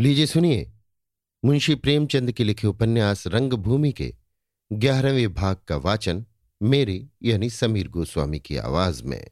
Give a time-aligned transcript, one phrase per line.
[0.00, 0.72] लीजिए, सुनिए।
[1.44, 4.16] मुंशी प्रेमचंद के लिखे उपन्यास रंगभूमि के
[4.72, 6.26] ग्यारहवें भाग का वाचन
[6.62, 9.30] मेरी, यानी समीर गोस्वामी की आवाज़ में।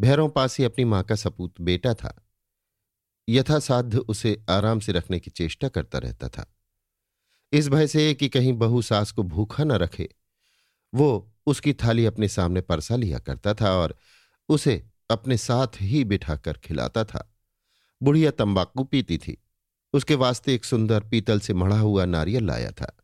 [0.00, 2.26] भैरों पासी अपनी माँ का सपूत बेटा था।
[3.28, 6.56] यथासाध्य उसे आराम से रखने की चेष्टा करता रहता था।
[7.52, 10.14] इस भय से कि कहीं बहू सास को भूखा न रखे,
[10.94, 13.98] वो उसकी थाली अपने सामने परसा लिया करता था और
[14.48, 17.36] उसे अपने साथ ही बिठाकर खिलाता था।
[18.02, 19.42] बुढ़िया तंबाकू पीती थी।
[19.92, 22.96] उसके वास्ते एक सुंदर पीतल से मढ़ा हुआ नारियल लाया था।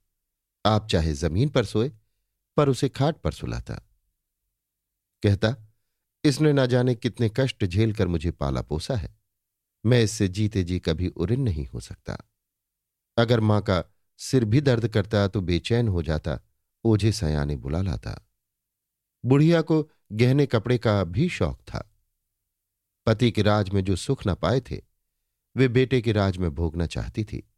[0.66, 1.92] आप चाहे ज़मीन पर सोए,
[2.56, 3.74] पर उसे खाट पर सुलाता।
[5.22, 5.56] कहता,
[6.24, 9.16] इसने ना जाने कितने कष्ट झेल कर मुझे पाला पोसा है।
[9.86, 12.18] मैं इससे जीते जी कभी उरिन नहीं हो सकता।
[13.18, 13.84] अगर माँ का
[14.18, 16.40] सिर भी दर्द करता तो बेचैन हो जाता,
[16.84, 18.28] ओझे सयाने बुला लाता।
[19.24, 21.95] बुढ़िया को गहने कपड़े का भी शौक था।
[23.06, 24.82] पति के राज में जो सुख न पाए थे,
[25.56, 27.52] वे बेटे के राज में भोगना चाहती थी।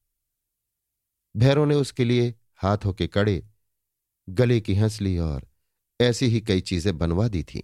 [1.36, 3.48] भैरों ने उसके लिए हाथों के कड़े,
[4.28, 5.48] गले की हंसली और
[6.00, 7.62] ऐसी ही कई चीज़ें बनवा दी थीं।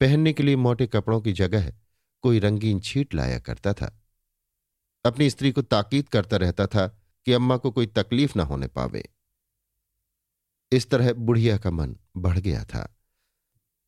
[0.00, 1.72] पहनने के लिए मोटे कपड़ों की जगह
[2.22, 4.02] कोई रंगीन छीट लाया करता था।
[5.04, 6.86] अपनी स्त्री को ताकीद करता रहता था
[7.24, 9.08] कि अम्मा को कोई तकलीफ़ ना होने पावे।
[10.72, 12.96] इस तरह बुढ़िया का मन बढ़ गया था।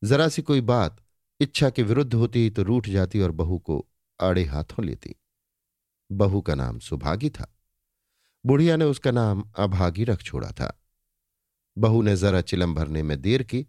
[0.03, 1.02] जरा सी कोई बात
[1.43, 3.89] इच्छा के विरुद्ध होती तो रूठ जाती और बहू को
[4.21, 5.15] आड़े हाथों लेती।
[6.11, 7.59] बहू का नाम सुभागी था।
[8.45, 10.83] बुढ़िया ने उसका नाम अभागी रख छोड़ा था।
[11.77, 13.67] बहू ने जरा चिलम भरने में देर की,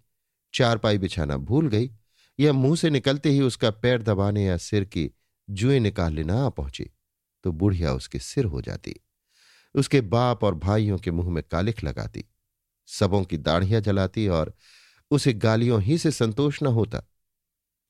[0.54, 1.90] चारपाई बिछाना भूल गई,
[2.40, 5.10] या मुँह से निकलते ही उसका पैर दबाने या सिर की
[5.50, 6.90] जुए निकाल लेना आ पहुँची
[7.44, 9.00] तो बुढ़िया उसके सिर हो जाती।
[9.74, 12.24] उसके बाप और भाइयों के मुँह में कालिख लगाती।
[12.86, 14.54] सबों की दाढ़ियाँ जलाती और
[15.10, 17.02] उसे गालियों ही से संतोष न होता।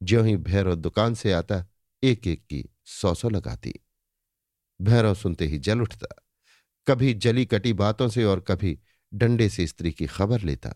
[0.05, 1.65] ज्यों ही भैरव दुकान से आता
[2.03, 3.73] एक एक की सौ सौ लगाती।
[4.81, 6.07] भैरव सुनते ही जल उठता,
[6.87, 8.79] कभी जली कटी बातों से और कभी
[9.13, 10.73] डंडे से स्त्री की खबर लेता।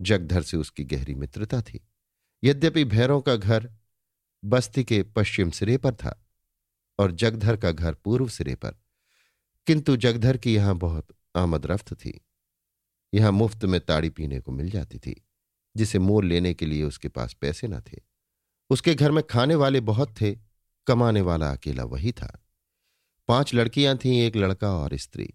[0.00, 1.80] जगधर से उसकी गहरी मित्रता थी।
[2.42, 3.70] यद्यपि भैरों का घर
[4.42, 6.16] बस्ती के पश्चिम सिरे पर था
[6.98, 8.74] और जगधर का घर पूर्व सिरे पर,
[9.66, 12.20] किंतु जगधर की यहाँ बहुत आमद रफ्त थी।
[13.12, 15.20] यहाँ मुफ़्त में ताड़ी पीने को मिल जाती थी।
[15.76, 17.98] जिसे मोल लेने के लिए उसके पास पैसे न थे।
[18.70, 20.34] उसके घर में खाने वाले बहुत थे,
[20.86, 22.36] कमाने वाला अकेला वही था।
[23.28, 25.32] पाँच लड़कियाँ थीं, एक लड़का और स्त्री।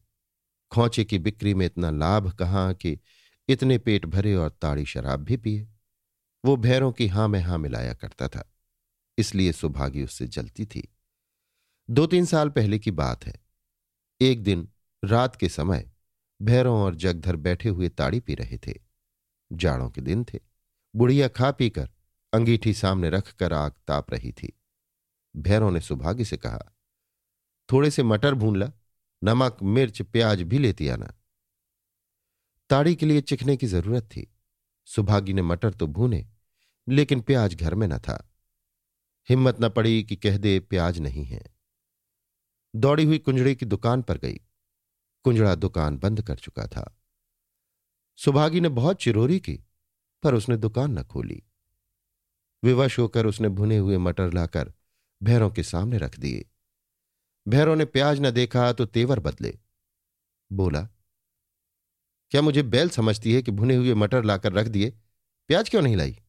[0.72, 2.97] खोचे की बिक्री में इतना लाभ कहाँ कि
[3.50, 5.68] इतने पेट भरे और ताड़ी शराब भी पिए।
[6.44, 8.50] वो भैरों की हाँ में हाँ मिलाया करता था,
[9.17, 10.88] इसलिए सुभागी उससे जलती थी।
[11.90, 13.40] दो तीन साल पहले की बात है।
[14.22, 14.67] एक दिन
[15.03, 15.90] रात के समय
[16.40, 18.84] भैरों और जगधर बैठे हुए ताड़ी पी रहे थे।
[19.55, 20.39] जाड़ों के दिन थे।
[20.95, 21.89] बुढ़िया खा पीकर
[22.33, 24.59] अंगीठी सामने रखकर आग ताप रही थी।
[25.38, 26.59] भैरों ने सुभागी से कहा,
[27.71, 28.71] थोड़े से मटर भून ला,
[29.23, 31.13] नमक, मिर्च, प्याज भी लेती आना।
[32.69, 34.35] ताड़ी के लिए चिखने की ज़रूरत थी।
[34.85, 36.27] सुभागी ने मटर तो भूने,
[36.89, 38.31] लेकिन प्याज घर में न था।
[39.29, 41.55] हिम्मत न पड़ी कि कह दे प्याज नहीं है।
[42.75, 44.39] दौड़ी हुई कुंजड़े की दुकान पर गई।
[45.23, 46.97] कुंजड़ा दुकान बंद कर चुका था।
[48.16, 49.59] सुभागी ने बहुत चिरोरी की,
[50.24, 51.42] पर उसने दुकान न खोली।
[52.64, 54.74] विवश होकर उसने भुने हुए मटर लाकर
[55.24, 56.46] भैरों के सामने रख दिए।
[57.48, 59.58] भैरों ने प्याज न देखा तो तेवर बदले।
[60.52, 60.81] बोला,
[62.31, 64.90] क्या मुझे बैल समझती है कि भुने हुए मटर लाकर रख दिए?
[65.50, 66.20] प्याज क्यों नहीं लाई?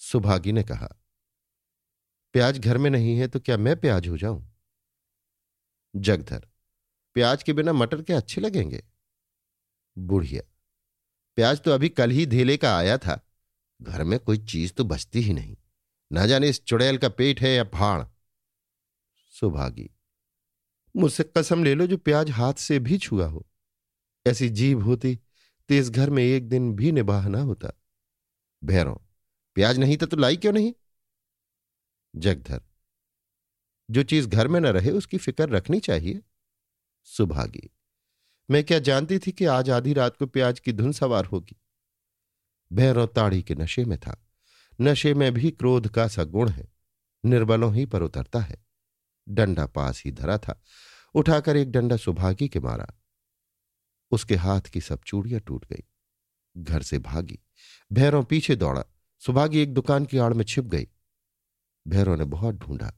[0.00, 0.88] सुभागी ने कहा,
[2.34, 4.44] प्याज घर में नहीं है तो क्या मैं प्याज हो जाऊँ?
[5.96, 6.48] जगधर,
[7.16, 8.82] प्याज के बिना मटर के अच्छे लगेंगे?
[9.98, 10.42] बुढ़िया।
[11.38, 13.20] प्याज तो अभी कल ही धेले का आया था।
[13.80, 15.56] घर में कोई चीज़ तो बचती ही नहीं।
[16.10, 18.02] ना जाने इस चुड़ैल का पेट है या फाड़
[19.34, 19.88] सुभागी,
[20.94, 23.46] मुझसे कसम ले लो जो प्याज हाथ से भी छुआ हो।
[24.26, 27.72] ऐसी जीव होती तो इस घर में एक दिन भी निबाह ना होता।
[28.62, 28.94] भैरों,
[29.56, 30.72] प्याज नहीं था तो लाई क्यों नहीं?
[32.14, 32.60] जगधर,
[33.88, 36.22] जो चीज़ घर में न रहे उसकी फ़िक्र रखनी चाहिए।
[37.08, 37.68] सुभागी
[38.50, 41.56] मैं क्या जानती थी कि आज आधी रात को प्याज की धुन सवार होगी?
[42.72, 44.26] भैरव ताड़ी के नशे में था।
[44.80, 46.68] नशे में भी क्रोध का सा गुण है।
[47.24, 48.66] निर्बलों ही पर उतरता है।
[49.28, 50.62] डंडा पास ही धरा था।
[51.14, 52.86] उठाकर एक डंडा सुभागी के मारा।
[54.10, 55.84] उसके हाथ की सब चूड़ियाँ टूट गई।
[56.56, 57.38] घर से भागी।
[57.92, 58.84] भैरव पीछे दौड़ा।
[59.18, 60.88] सुभागी एक दुकान की आड़ में छिप गई।
[61.88, 62.92] भैरव ने बहुत ढूंढा।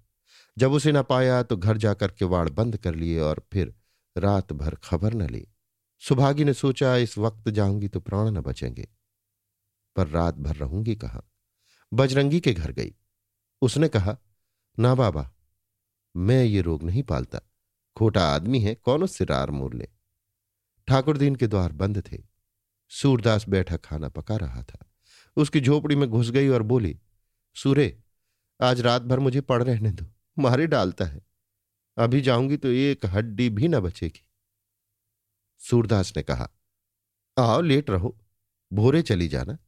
[0.58, 3.79] जब उसे न पाया तो घर जाकर किवाड़ बंद कर लिए और फिर
[4.16, 5.48] रात भर खबर न ली।
[5.98, 8.88] सुभागी ने सोचा, इस वक्त जाऊँगी तो प्राण न बचेंगे।
[9.96, 11.22] पर रात भर रहूँगी कहा?
[11.94, 12.94] बजरंगी के घर गई।
[13.62, 14.18] उसने कहा,
[14.78, 15.32] ना बाबा,
[16.16, 17.40] मैं ये रोग नहीं पालता।
[17.96, 19.88] खोटा आदमी है, कौन उससे रार मोर ले?
[20.88, 22.18] ठाकुर दीन के द्वार बंद थे।
[22.88, 24.90] सूरदास बैठा खाना पका रहा था।
[25.36, 27.00] उसकी झोपड़ी में घुस गई और बोली,
[27.54, 28.02] सूरे,
[28.62, 30.06] आज रात भर मुझे पड़ रहने दो।
[30.38, 31.29] मारे डालता है।
[32.00, 34.28] अभी जाऊँगी तो एक हड्डी भी न बचेगी।
[35.58, 36.50] सूरदास ने कहा,
[37.38, 38.18] आओ, लेट रहो।
[38.72, 39.58] भोरे चली जाना।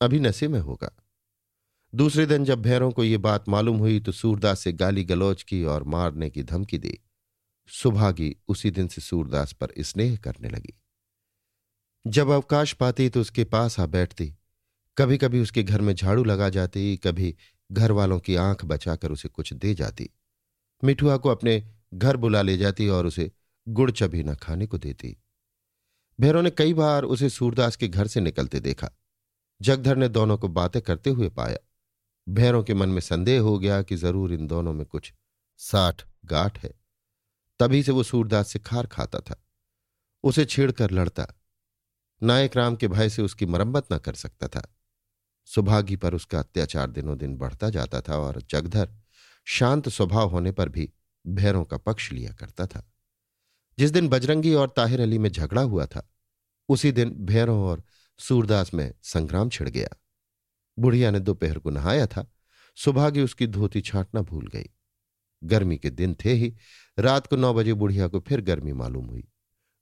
[0.00, 0.90] अभी नशे में होगा।
[1.94, 5.64] दूसरे दिन जब भैरों को यह बात मालूम हुई तो सूरदास से गाली गलौज की
[5.64, 6.98] और मारने की धमकी दी।
[7.68, 10.74] सुभागी उसी दिन से सूरदास पर स्नेह करने लगी।
[12.06, 14.34] जब अवकाश पाती तो उसके पास आ बैठती।
[14.98, 17.36] कभी कभी उसके घर में झाड़ू लगा जाती, कभी
[17.72, 20.10] घर वालों की आँख बचाकर उसे कुछ दे जाती।
[20.84, 23.32] मिठुआ को अपने घर बुला ले जाती और उसे
[23.68, 25.16] गुड़ चबीना खाने को देती।
[26.20, 28.90] भैरों ने कई बार उसे सूरदास के घर से निकलते देखा।
[29.62, 31.58] जगधर ने दोनों को बातें करते हुए पाया।
[32.28, 35.12] भैरों के मन में संदेह हो गया कि ज़रूर इन दोनों में कुछ
[35.56, 36.74] साठ गाठ है।
[37.60, 39.44] तभी से वो सूरदास से खार खाता था।
[40.24, 41.26] उसे छेड़कर लड़ता।
[42.22, 44.74] नायक राम के भय से उसकी मरम्मत न कर सकता था।
[45.44, 48.90] सुभागी पर उसका अत्याचार दिनों दिन बढ़ता जाता था और जगधर
[49.50, 50.92] शांत स्वभाव होने पर भी
[51.26, 52.92] भैरों का पक्ष लिया करता था।
[53.78, 56.10] जिस दिन बजरंगी और ताहिर अली में झगड़ा हुआ था,
[56.68, 57.84] उसी दिन भैरों और
[58.18, 59.88] सूरदास में संग्राम छिड़ गया।
[60.78, 62.32] बुढ़िया ने दोपहर को नहाया था,
[62.76, 64.66] सुभागी उसकी धोती छांटना भूल गई।
[65.44, 66.56] गर्मी के दिन थे ही,
[66.98, 69.28] रात को नौ बजे बुढ़िया को फिर गर्मी मालूम हुई।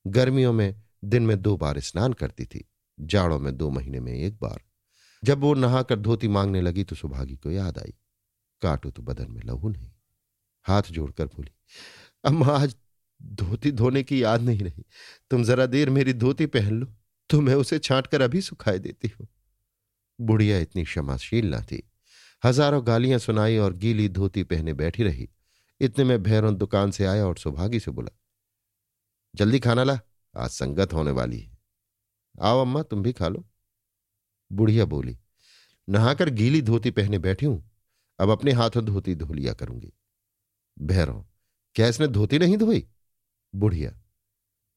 [0.06, 2.68] गर्मियों में दिन में दो बार स्नान करती थी,
[3.00, 4.60] जाड़ों में दो महीने में एक बार।
[5.24, 7.94] जब वो नहाकर धोती मांगने लगी तो सुभागी को याद आई।
[8.62, 9.90] काटो तो बदन में लहू नहीं।
[10.66, 11.50] हाथ जोड़कर बोली,
[12.24, 12.76] अम्मा, आज
[13.20, 14.84] धोती धोने की याद नहीं रही।
[15.30, 16.86] तुम जरा देर मेरी धोती पहन लो
[17.30, 19.26] तो मैं उसे छांट कर अभी सुखाई देती हूँ।
[20.18, 21.82] बुढ़िया इतनी क्षमाशील ना थी।
[22.42, 25.28] हज़ारों गालियाँ सुनाई और गीली धोती पहने बैठी रही।
[25.80, 28.10] इतने में भैरव दुकान से आया और सुभागी से बोला,
[29.34, 29.98] जल्दी खाना ला,
[30.34, 31.56] आज संगत होने वाली है।
[32.38, 33.44] आओ अम्मा, तुम भी खा लो।
[34.50, 35.16] बुढ़िया बोली,
[35.88, 37.62] नहाकर गीली धोती पहने बैठी हूँ
[38.18, 39.92] अब अपने हाथों धोती धो लिया करूँगी।
[40.76, 41.24] भैरव,
[41.76, 42.86] क्या इसने धोती नहीं धोई?
[43.54, 43.92] बुढ़िया,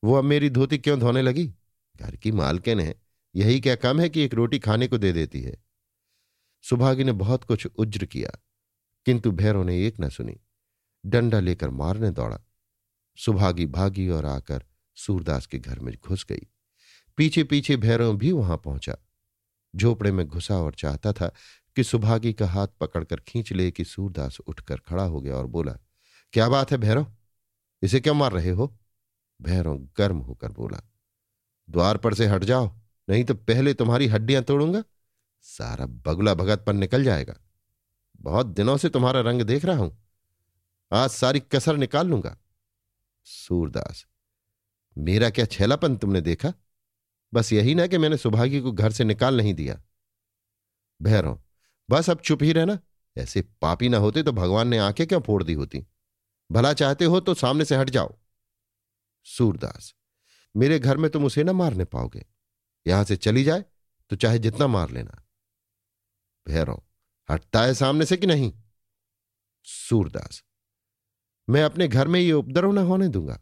[0.03, 1.47] वो अब मेरी धोती क्यों धोने लगी?
[1.95, 2.95] घर की मालकिन है,
[3.36, 5.57] यही क्या कम है कि एक रोटी खाने को दे देती है?
[6.62, 8.30] सुभागी ने बहुत कुछ उज्र किया,
[9.06, 10.38] किंतु भैरव ने एक न सुनी।
[11.06, 12.39] डंडा लेकर मारने दौड़ा।
[13.18, 14.63] सुभागी भागी और आकर
[14.97, 16.47] सूरदास के घर में घुस गई।
[17.18, 18.97] पीछे पीछे भैरव भी वहाँ पहुँचा।
[19.75, 21.31] झोपड़े में घुसा और चाहता था
[21.77, 25.71] कि सुभागी का हाथ पकड़कर खींच ले कि सूरदास उठकर खड़ा हो गया और बोला,
[26.33, 27.06] क्या बात है भैरव?
[27.81, 28.75] इसे क्यों मार रहे हो?
[29.39, 30.81] भैरव गर्म होकर बोला,
[31.69, 32.71] द्वार पर से हट जाओ,
[33.07, 34.83] नहीं तो पहले तुम्हारी हड्डियाँ तोड़ूँगा,
[35.45, 37.36] सारा बगुला भगत पर निकल जाएगा।
[38.22, 39.98] बहुत दिनों से तुम्हारा रंग देख रहा हूँ,
[40.92, 42.38] आज सारी कसर निकाल लूँगा।
[43.27, 44.06] सूरदास,
[44.98, 46.54] मेरा क्या छेलापन तुमने देखा?
[47.33, 49.81] बस यही ना कि मैंने सुभागी को घर से निकाल नहीं दिया?
[51.00, 51.39] भैरव
[51.89, 52.77] बस अब चुप ही रहना।
[53.15, 55.86] ऐसे पापी ना होते तो भगवान ने आँखें क्यों फोड़ दी होती?
[56.50, 58.18] भला चाहते हो तो सामने से हट जाओ।
[59.25, 59.94] सूरदास,
[60.56, 62.25] मेरे घर में तुम उसे ना मारने पाओगे।
[62.86, 63.65] यहाँ से चली जाए
[64.12, 65.24] तो चाहे जितना मार लेना।
[66.47, 66.81] भैरव,
[67.30, 68.53] हटता है सामने से कि नहीं?
[69.65, 70.43] सूरदास,
[71.48, 73.39] मैं अपने घर में ये उपद्रव न होने दूँगा।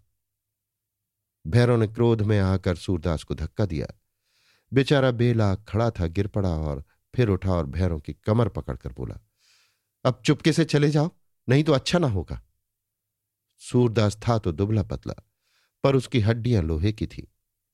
[1.45, 3.87] भैरव ने क्रोध में आकर सूरदास को धक्का दिया।
[4.71, 6.83] बेचारा बेला खड़ा था, गिर पड़ा और
[7.17, 9.19] फिर उठा और भैरों की कमर पकड़कर बोला,
[10.05, 11.09] अब चुपके से चले जाओ,
[11.47, 12.41] नहीं तो अच्छा ना होगा।
[13.61, 15.13] सूरदास था तो दुबला पतला,
[15.83, 17.27] पर उसकी हड्डियाँ लोहे की थी।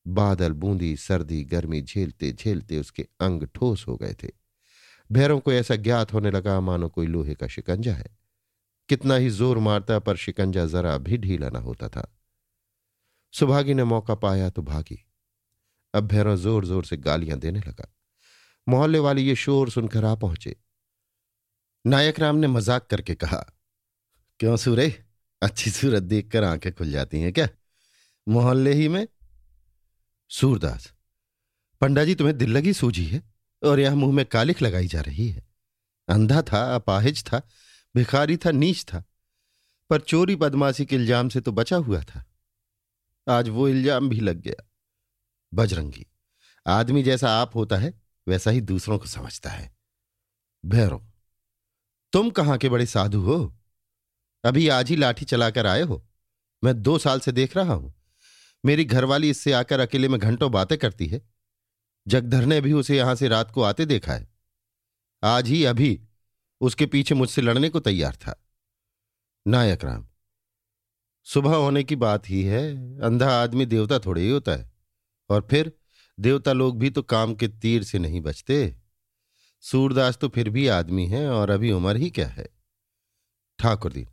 [0.06, 4.30] बादल, बूंदी, सर्दी, गर्मी झेलते झेलते उसके अंग ठोस हो गए थे।
[5.10, 8.18] भैरों को ऐसा ज्ञात होने लगा, मानो कोई लोहे का शिकंजा है।
[8.90, 12.08] कितना ही ज़ोर मारता, पर शिकंजा जरा भी ढीला ना होता था।
[13.34, 15.06] सुभागी ने मौका पाया तो भागी।
[15.94, 17.94] अब भैरव ज़ोर ज़ोर से गालियाँ देने लगा।
[18.68, 20.56] मोहल्ले वाले ये शोर सुनकर आ पहुँचे।
[21.86, 23.46] नायक राम ने मज़ाक करके कहा,
[24.40, 24.88] क्यों सूरे?
[25.42, 27.48] अच्छी सूरत देखकर आँखें खुल जाती हैं क्या?
[28.28, 29.08] मोहल्ले ही में?
[30.32, 30.92] सूरदास
[31.82, 33.22] पंडा जी तुम्हें दिल लगी सूझी है
[33.62, 35.44] और यह मुँह में कालिख लगाई जा रही है।
[36.08, 37.42] अंधा था, अपाहिज था,
[37.96, 39.04] भिखारी था, नीच था,
[39.90, 42.24] पर चोरी बदमाशी के इल्ज़ाम से तो बचा हुआ था।
[43.28, 44.64] आज वो इल्ज़ाम भी लग गया।
[45.54, 46.06] बजरंगी,
[46.66, 47.94] आदमी जैसा आप होता है
[48.28, 49.76] वैसा ही दूसरों को समझता है।
[50.66, 51.08] भैरव,
[52.14, 53.58] तुम कहाँ के बड़े साधु हो?
[54.46, 56.08] अभी आज ही लाठी चलाकर आए हो।
[56.64, 57.94] मैं दो साल से देख रहा हूँ।
[58.66, 61.22] मेरी घरवाली इससे आकर अकेले में घंटों बातें करती है।
[62.08, 64.28] जगधर ने भी उसे यहाँ से रात को आते देखा है।
[65.24, 66.02] आज ही अभी
[66.62, 68.44] उसके पीछे मुझसे लड़ने को तैयार था।
[69.48, 70.08] नायक राम,
[71.24, 74.72] सुबह होने की बात ही है। अंधा आदमी देवता थोड़े ही होता है।
[75.30, 75.72] और फिर
[76.18, 78.76] देवता लोग भी तो काम के तीर से नहीं बचते।
[79.64, 82.48] सूरदास तो फिर भी आदमी है और अभी उम्र ही क्या है?
[83.60, 84.08] ठाकुर दीन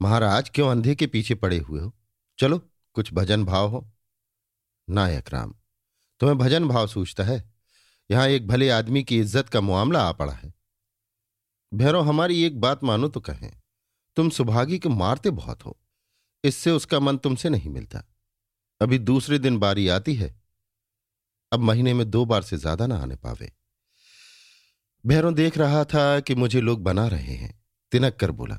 [0.00, 1.92] महाराज क्यों अंधे के पीछे पड़े हुए हो?
[2.38, 2.58] चलो,
[2.96, 3.86] कुछ भजन भाव हो।
[4.88, 5.54] नायक राम,
[6.20, 7.42] तुम्हें भजन भाव सूझता है?
[8.10, 10.52] यहाँ एक भले आदमी की इज़्ज़त का मामला आ पड़ा है।
[11.72, 13.50] भैरव, हमारी एक बात मानो तो कहें,
[14.16, 15.78] तुम सुभागी को मारते बहुत हो।
[16.44, 18.02] इससे उसका मन तुमसे नहीं मिलता।
[18.80, 20.34] अभी दूसरे दिन बारी आती है
[21.52, 23.52] अब महीने में दो बार से ज़्यादा ना आने पावे।
[25.06, 28.58] भैरों देख रहा था कि मुझे लोग बना रहे हैं। तिनक कर बोला,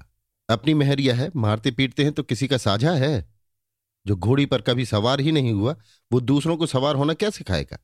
[0.49, 3.33] अपनी मेहरिया है, मारते पीटते हैं तो किसी का साझा है?
[4.07, 5.75] जो घोड़ी पर कभी सवार ही नहीं हुआ,
[6.11, 7.77] वो दूसरों को सवार होना क्या सिखाएगा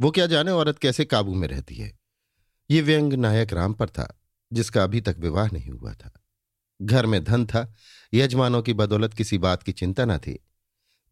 [0.00, 1.98] वो क्या जाने औरत कैसे काबू में रहती है?
[2.70, 4.20] ये व्यंग नायक राम पर था,
[4.52, 6.24] जिसका अभी तक विवाह नहीं हुआ था।
[6.82, 7.74] घर में धन था,
[8.14, 10.46] यजमानों की बदौलत किसी बात की चिंता न थी।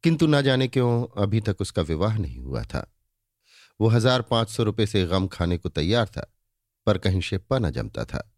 [0.02, 2.93] किंतु न जाने क्यों अभी तक उसका विवाह नहीं हुआ था।
[3.80, 6.26] वो हज़ार पाँच सौ रुपये से गम खाने को तैयार था,
[6.86, 8.30] पर कहीं शिप्पा न जमता था।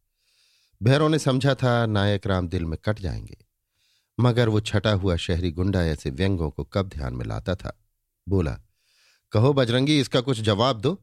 [0.80, 3.36] भैरों ने समझा था, नायक राम दिल में कट जाएँगे।
[4.18, 7.72] मगर वो छटा हुआ शहरी गुंडा ऐसे व्यंगों को कब ध्यान में लाता था?
[8.26, 8.58] बोला,
[9.32, 10.98] कहो बजरंगी, इसका कुछ जवाब दो।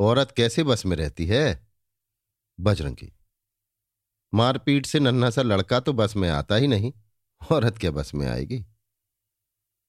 [0.00, 1.68] औरत कैसे बस में रहती है?
[2.58, 3.12] बजरंगी,
[4.32, 6.92] मारपीट से नन्हा सा लड़का तो बस में आता ही नहीं।
[7.40, 8.64] औरत क्या बस में आएगी?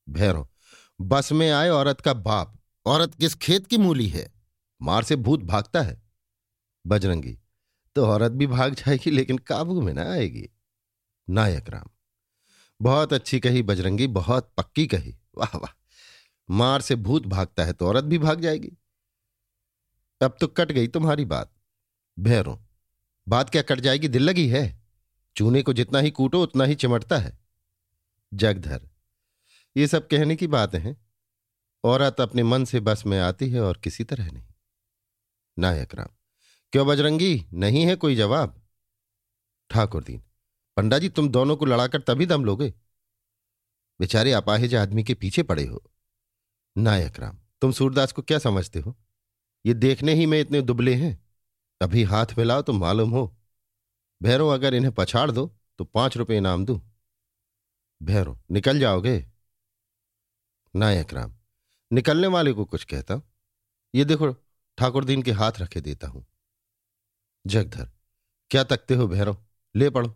[0.07, 0.45] भैरों,
[0.99, 4.31] बस में आए औरत का बाप। औरत किस खेत की मूली है?
[4.81, 6.01] मार से भूत भागता है।
[6.85, 7.37] बजरंगी
[7.95, 10.49] तो औरत भी भाग जाएगी, लेकिन काबू में ना आएगी।
[11.27, 11.89] नायक राम,
[12.79, 15.73] बहुत अच्छी कही बजरंगी, बहुत पक्की कही। वाह वाह,
[16.49, 18.71] मार से भूत भागता है तो औरत भी भाग जाएगी।
[20.21, 21.53] अब तो कट गई तुम्हारी बात।
[22.17, 22.57] भैरों,
[23.27, 24.07] बात क्या कट जाएगी?
[24.07, 24.81] दिल लगी है?
[25.35, 27.37] चूने को जितना ही कूटो, उतना ही चिमटता है।
[28.31, 28.89] जगधर,
[29.77, 30.95] ये सब कहने की बातें हैं?
[31.83, 34.53] औरत अपने मन से बस में आती है और किसी तरह नहीं।
[35.57, 36.09] नायक राम
[36.73, 37.45] क्यों बजरंगी?
[37.53, 38.61] नहीं है कोई जवाब।
[39.69, 40.23] ठाकुर दीन
[40.77, 42.73] पंडा जी तुम दोनों को लड़ाकर तभी दम लोगे।
[43.99, 45.83] बेचारे अपाहिज आदमी के पीछे पड़े हो।
[46.75, 48.95] नायक राम तुम सूरदास को क्या समझते हो?
[49.65, 51.19] ये देखने ही में इतने दुबले हैं।
[51.81, 53.35] अभी हाथ मिलाओ तो मालूम हो।
[54.21, 55.45] भैरव अगर इन्हें पछाड़ दो
[55.77, 56.81] तो पाँच रुपए इनाम दू।
[58.01, 59.25] भैरव निकल जाओगे।
[60.73, 61.33] नायक राम
[61.93, 63.23] निकलने वाले को कुछ कहता हूँ।
[63.95, 64.31] ये देखो,
[64.77, 66.25] ठाकुर दीन के हाथ रखे देता हूँ।
[67.47, 67.89] जगधर,
[68.51, 69.45] क्या तकते हो भैरव
[69.75, 70.15] ले पढ़ो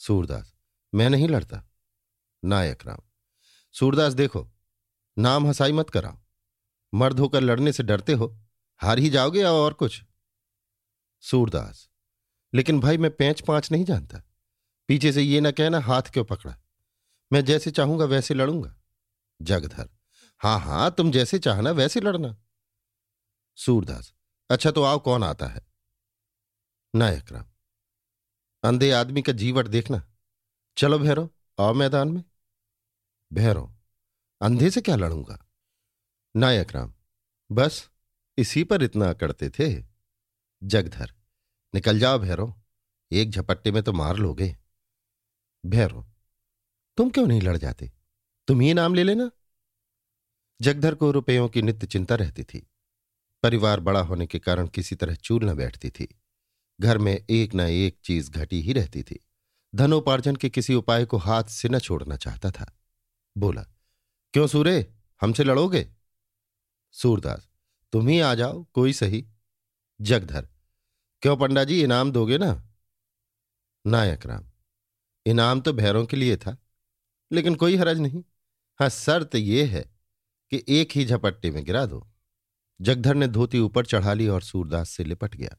[0.00, 0.54] सूरदास,
[0.94, 1.62] मैं नहीं लड़ता।
[2.44, 2.98] नायक राम,
[3.74, 4.48] सूरदास देखो,
[5.18, 6.18] नाम हंसाई मत कराओ।
[6.94, 8.38] मर्द होकर लड़ने से डरते हो,
[8.80, 10.02] हार ही जाओगे या और कुछ?
[11.20, 11.88] सूरदास,
[12.54, 14.22] लेकिन भाई मैं पैंच पाँच नहीं जानता।
[14.88, 16.56] पीछे से ये ना कहना, हाथ क्यों पकड़ा?
[17.32, 18.74] मैं जैसे चाहूँगा वैसे लड़ूँगा।
[19.42, 19.88] जगधर
[20.40, 22.36] हाँ हाँ, तुम जैसे चाहना वैसे लड़ना।
[23.58, 24.12] सूरदास
[24.50, 25.60] अच्छा तो आओ कौन आता है?
[26.94, 27.44] नायक राम,
[28.62, 30.02] अंधे आदमी का जीवट देखना।
[30.76, 31.28] चलो भैरव,
[31.58, 32.22] आओ मैदान में।
[33.30, 33.72] भैरव,
[34.40, 35.38] अंधे से क्या लड़ूँगा?
[36.34, 36.92] नायक राम,
[37.50, 37.88] बस
[38.38, 39.68] इसी पर इतना करते थे।
[40.62, 41.12] जगधर,
[41.74, 42.54] निकल जाओ भैरव,
[43.10, 44.56] एक झपट्टे में तो मार लोगे।
[45.64, 46.04] भैरव,
[46.98, 47.90] तुम क्यों नहीं लड़ जाते?
[48.48, 49.30] तुम ही नाम ले लेना।
[50.60, 52.66] जगधर को रुपयों की नित्य चिंता रहती थी।
[53.42, 56.08] परिवार बड़ा होने के कारण किसी तरह चूल न बैठती थी।
[56.80, 59.18] घर में एक न एक चीज़ घटी ही रहती थी।
[59.74, 62.78] धनोपार्जन के किसी उपाय को हाथ से न छोड़ना चाहता था।
[63.36, 63.62] बोला,
[64.34, 64.94] क्यों सूरे?
[65.20, 65.88] हमसे लड़ोगे?
[66.92, 67.48] सूरदास,
[67.92, 69.24] तुम ही आ जाओ, कोई सही।
[70.00, 70.48] जगधर,
[71.22, 72.68] क्यों पंडा जी इनाम दोगे ना?
[73.86, 74.44] नायक राम,
[75.26, 76.56] इनाम तो भैरों के लिए था,
[77.32, 78.22] लेकिन कोई हरज नहीं।
[78.80, 79.97] हाँ शर्त यह है
[80.50, 82.08] कि एक ही झपट्टे में गिरा दो।
[82.80, 85.56] जगधर ने धोती ऊपर चढ़ा ली और सूरदास से लिपट गया।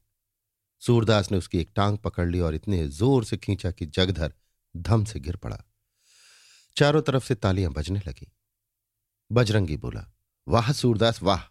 [0.80, 4.34] सूरदास ने उसकी एक टांग पकड़ ली और इतने ज़ोर से खींचा कि जगधर
[4.78, 5.64] धम से गिर पड़ा।
[6.76, 8.32] चारों तरफ़ से तालियाँ बजने लगी।
[9.32, 10.14] बजरंगी बोला,
[10.48, 11.42] वाह सूरदास, वाह!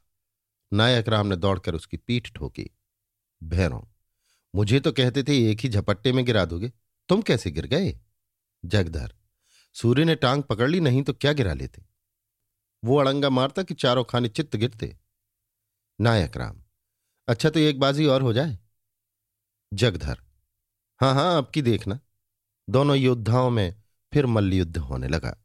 [0.73, 2.71] नायक राम ने दौड़कर उसकी पीठ ठोकी।
[3.43, 3.83] भैरों,
[4.55, 6.73] मुझे तो कहते थे एक ही झपट्टे में गिरा दोगे।
[7.09, 7.99] तुम कैसे गिर गए?
[8.65, 9.15] जगधर,
[9.75, 11.88] सूर्य ने टांग पकड़ ली, नहीं तो क्या गिरा लेते?
[12.83, 14.97] वो अड़ंगा मारता कि चारों खाने चित्त गिरते।
[16.01, 16.63] नायक राम
[17.29, 18.59] अच्छा तो एक बाजी और हो जाए?
[19.73, 20.19] जगधर
[21.01, 21.99] हाँ हाँ अब की देखना।
[22.69, 23.83] दोनों योद्धाओं में
[24.13, 25.37] फिर मल्ल युद्ध होने लगा।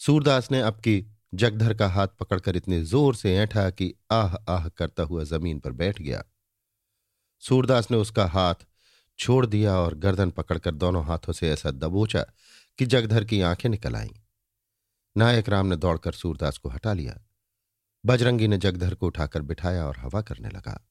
[0.00, 1.04] सूरदास ने अब की
[1.34, 5.72] जगधर का हाथ पकड़कर इतने ज़ोर से ऐठा कि आह आह करता हुआ ज़मीन पर
[5.72, 6.22] बैठ गया।
[7.42, 8.66] सूरदास ने उसका हाथ
[9.18, 12.22] छोड़ दिया और गर्दन पकड़कर दोनों हाथों से ऐसा दबोचा
[12.78, 14.14] कि जगधर की आँखें निकल आईं।
[15.16, 17.18] नायक राम ने दौड़कर सूरदास को हटा लिया।
[18.04, 20.88] बजरंगी ने जगधर को उठाकर बिठाया और हवा करने लगा।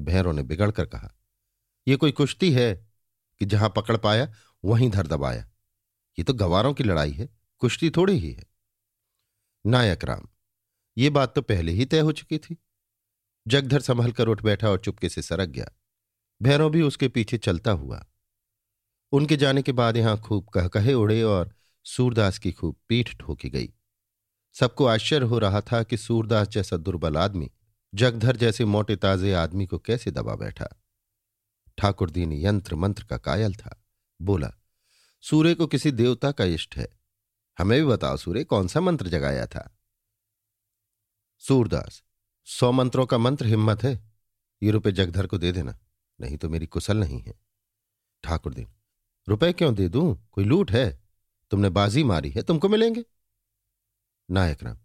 [0.00, 1.12] भैरों ने बिगड़कर कहा
[1.86, 2.74] यह कोई कुश्ती है
[3.40, 4.32] कि जहाँ पकड़ पाया,
[4.64, 5.48] वहीं धर दबाया?
[6.18, 8.44] ये तो गवारों की लड़ाई है, कुश्ती थोड़ी ही है।
[9.66, 10.28] नायक राम,
[10.96, 12.56] ये बात तो पहले ही तय हो चुकी थी।
[13.46, 15.70] जगधर संभल कर उठ बैठा और चुपके से सरक गया।
[16.42, 18.06] भैरव भी उसके पीछे चलता हुआ।
[19.12, 21.54] उनके जाने के बाद यहाँ खूब कह कहे उड़े और
[21.84, 23.72] सूरदास की खूब पीठ ठोकी गई।
[24.52, 27.50] सबको आश्चर्य हो रहा था कि सूरदास जैसा दुर्बल आदमी,
[27.94, 30.68] जगधर जैसे मोटे ताजे आदमी को कैसे दबा बैठा।
[31.78, 33.84] ठाकुर दीन यंत्र मंत्र का कायल था।
[34.22, 34.52] बोला,
[35.20, 36.88] सूर्य को किसी देवता का इष्ट है।
[37.58, 39.78] हमें भी बताओ सूर्य, कौन सा मंत्र जगाया था?
[41.38, 42.02] सूरदास,
[42.44, 44.12] सौ मंत्रों का मंत्र हिम्मत है।
[44.62, 45.78] ये रुपये जगधर को दे देना,
[46.20, 47.34] नहीं तो मेरी कुशल नहीं है।
[48.24, 48.68] ठाकुर दीन,
[49.28, 50.28] रुपए क्यों दे दूँ?
[50.32, 51.01] कोई लूट है?
[51.52, 53.04] तुमने बाजी मारी है, तुमको मिलेंगे?
[54.28, 54.78] नायक राम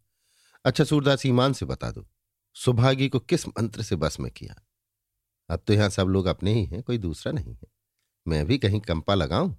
[0.66, 2.08] अच्छा सूरदास ईमान से बता दो,
[2.56, 4.56] सुभागी को किस मंत्र से बस में किया?
[5.50, 7.68] अब तो यहाँ सब लोग अपने ही हैं, कोई दूसरा नहीं है।
[8.26, 9.56] मैं भी कहीं कंपा लगाऊँ?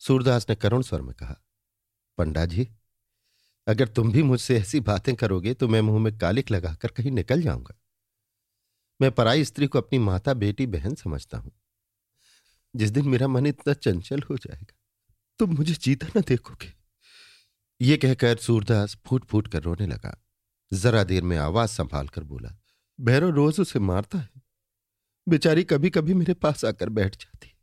[0.00, 1.36] सूरदास ने करुण स्वर में कहा
[2.18, 2.68] पंडा जी
[3.66, 7.42] अगर तुम भी मुझसे ऐसी बातें करोगे तो मैं मुँह में कालिक लगाकर कहीं निकल
[7.42, 7.74] जाऊँगा।
[9.00, 11.52] मैं पराई स्त्री को अपनी माता बेटी बहन समझता हूँ।
[12.74, 14.77] जिस दिन मेरा मन इतना चंचल हो जाएगा
[15.38, 16.72] तुम मुझे जीता ना देखोगे।
[17.80, 20.16] ये कहकर सूरदास फूट फूट कर रोने लगा।
[20.72, 22.56] जरा देर में आवाज़ संभाल कर बोला,
[23.00, 24.42] भैरव रोज उसे मारता है।
[25.26, 27.54] बेचारी कभी कभी मेरे पास आकर बैठ जाती।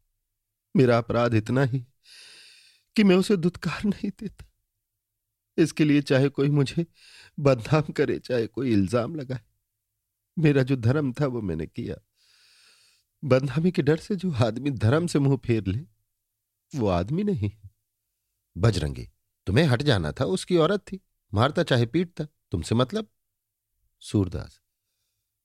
[0.76, 1.86] मेरा अपराध इतना ही
[2.96, 4.46] कि मैं उसे दुत्कार नहीं देता।
[5.58, 6.86] इसके लिए चाहे कोई मुझे
[7.40, 9.42] बदनाम करे, चाहे कोई इल्ज़ाम लगाए।
[10.38, 11.96] मेरा जो धर्म था, वो मैंने किया।
[13.24, 15.80] बदनामी के डर से जो आदमी धर्म से मुँह फेर ले,
[16.74, 17.52] वो आदमी नहीं
[18.56, 19.08] बजरंगी,
[19.48, 21.00] तुम्हें हट जाना था, उसकी औरत थी।
[21.34, 23.08] मारता चाहे पीटता, तुमसे मतलब?
[24.02, 24.60] सूरदास,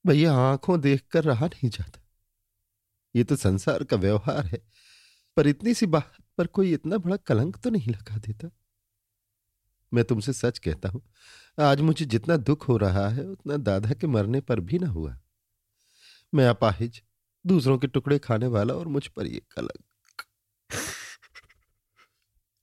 [0.05, 1.99] भैया आँखों देखकर रहा नहीं जाता।
[3.15, 4.61] ये तो संसार का व्यवहार है,
[5.37, 8.49] पर इतनी सी बात पर कोई इतना बड़ा कलंक तो नहीं लगा देता।
[9.91, 11.01] मैं तुमसे सच कहता हूँ,
[11.57, 15.17] आज मुझे जितना दुख हो रहा है, उतना दादा के मरने पर भी ना हुआ।
[16.33, 17.01] मैं अपाहिज,
[17.45, 19.83] दूसरों के टुकड़े खाने वाला और मुझ पर ये कलंक।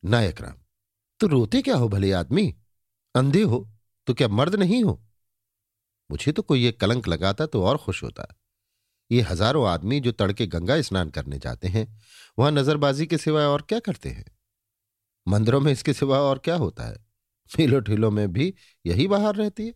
[0.03, 0.55] नायक राम
[1.21, 2.55] तो रोते क्या हो, भले आदमी?
[3.15, 3.69] अंधे हो
[4.07, 5.03] तो क्या मर्द नहीं हो?
[6.11, 8.27] मुझे तो कोई ये कलंक लगाता तो और खुश होता।
[9.11, 11.87] ये हज़ारों आदमी जो तड़के गंगा स्नान करने जाते हैं,
[12.39, 14.25] वहाँ नजरबाजी के सिवाय और क्या करते हैं?
[15.27, 16.97] मंदिरों में इसके सिवा और क्या होता है?
[17.51, 18.53] फीलो ठीलो में भी
[18.87, 19.75] यही बाहर रहती है।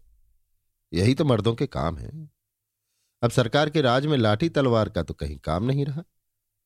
[0.93, 2.11] यही तो मर्दों के काम है।
[3.23, 6.03] अब सरकार के राज में लाठी तलवार का तो कहीं काम नहीं रहा।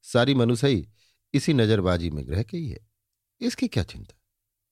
[0.05, 0.87] सारी मनुसई
[1.35, 2.79] इसी नजरबाजी में ग्रह गई है।
[3.41, 4.15] इसकी क्या चिंता?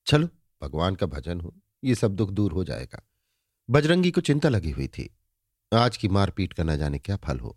[0.07, 0.29] चलो,
[0.63, 3.03] भगवान का भजन हो, ये सब दुख दूर हो जाएगा।
[3.71, 5.17] बजरंगी को चिंता लगी हुई थी।
[5.73, 7.57] आज की मारपीट का न जाने क्या फल हो।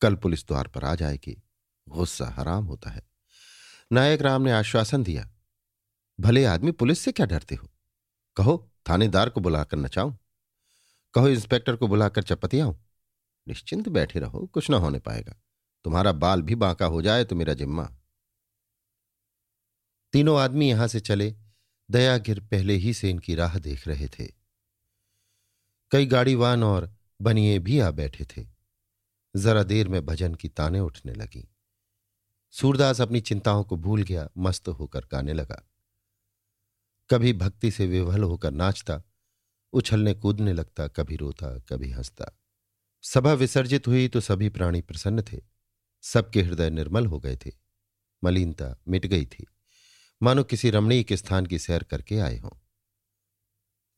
[0.00, 1.42] कल पुलिस द्वार पर आ जाएगी।
[1.88, 3.02] गुस्सा हराम होता है।
[3.92, 5.30] नायक राम ने आश्वासन दिया,
[6.20, 7.68] भले आदमी पुलिस से क्या डरते हो?
[8.36, 10.16] कहो, थानेदार को बुलाकर नचाऊं?
[11.14, 12.74] कहो, इंस्पेक्टर को बुलाकर चपतियाऊं?
[13.48, 15.34] निश्चिंत बैठे रहो, कुछ ना होने पाएगा।
[15.84, 17.90] तुम्हारा बाल भी बांका हो जाए तो मेरा जिम्मा
[20.12, 21.34] तीनों आदमी यहाँ से चले,
[21.90, 24.26] दयागिर पहले ही से इनकी राह देख रहे थे।
[25.90, 28.46] कई गाड़ीवान और बनिए भी आ बैठे थे।
[29.36, 31.48] जरा देर में भजन की ताने उठने लगी।
[32.50, 35.70] सूरदास अपनी चिंताओं को भूल गया, मस्त होकर गाने लगा।
[37.10, 39.02] कभी भक्ति से विवल होकर नाचता,
[39.72, 42.38] उछलने कूदने लगता, कभी रोता, कभी हंसता।
[43.02, 45.40] सभा विसर्जित हुई तो सभी प्राणी प्रसन्न थे।
[46.02, 47.50] सबके हृदय निर्मल हो गए थे।
[48.24, 49.46] मलिनता मिट गई थी।
[50.22, 52.50] मानो किसी रमणीक स्थान की सैर करके आए हों।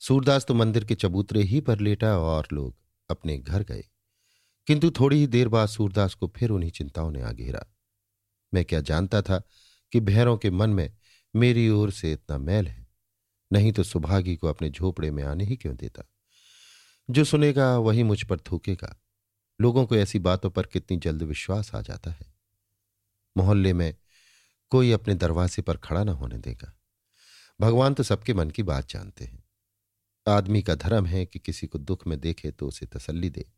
[0.00, 2.76] सूरदास तो मंदिर के चबूतरे ही पर लेटा और लोग
[3.10, 3.84] अपने घर गए।
[4.66, 7.66] किंतु थोड़ी ही देर बाद सूरदास को फिर उन्हीं चिंताओं ने आ घेरा।
[8.54, 9.42] मैं क्या जानता था
[9.92, 10.96] कि भैरों के मन में
[11.36, 12.88] मेरी ओर से इतना मैल है?
[13.52, 16.02] नहीं तो सुभागी को अपने झोपड़े में आने ही क्यों देता?
[17.10, 19.02] जो सुनेगा वही मुझ पर थूकेगा।
[19.60, 22.34] लोगों को ऐसी बातों पर कितनी जल्द विश्वास आ जाता है।
[23.36, 23.94] मोहल्ले में
[24.72, 26.72] कोई अपने दरवाजे पर खड़ा ना होने देगा।
[27.60, 29.44] भगवान तो सबके मन की बात जानते हैं।
[30.28, 33.52] आदमी का धर्म है कि किसी को दुख में देखे तो उसे तसल्ली दे।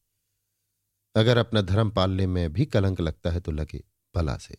[1.17, 3.85] अगर अपना धर्म पालने में भी कलंक लगता है तो लगे,
[4.17, 4.59] भला से।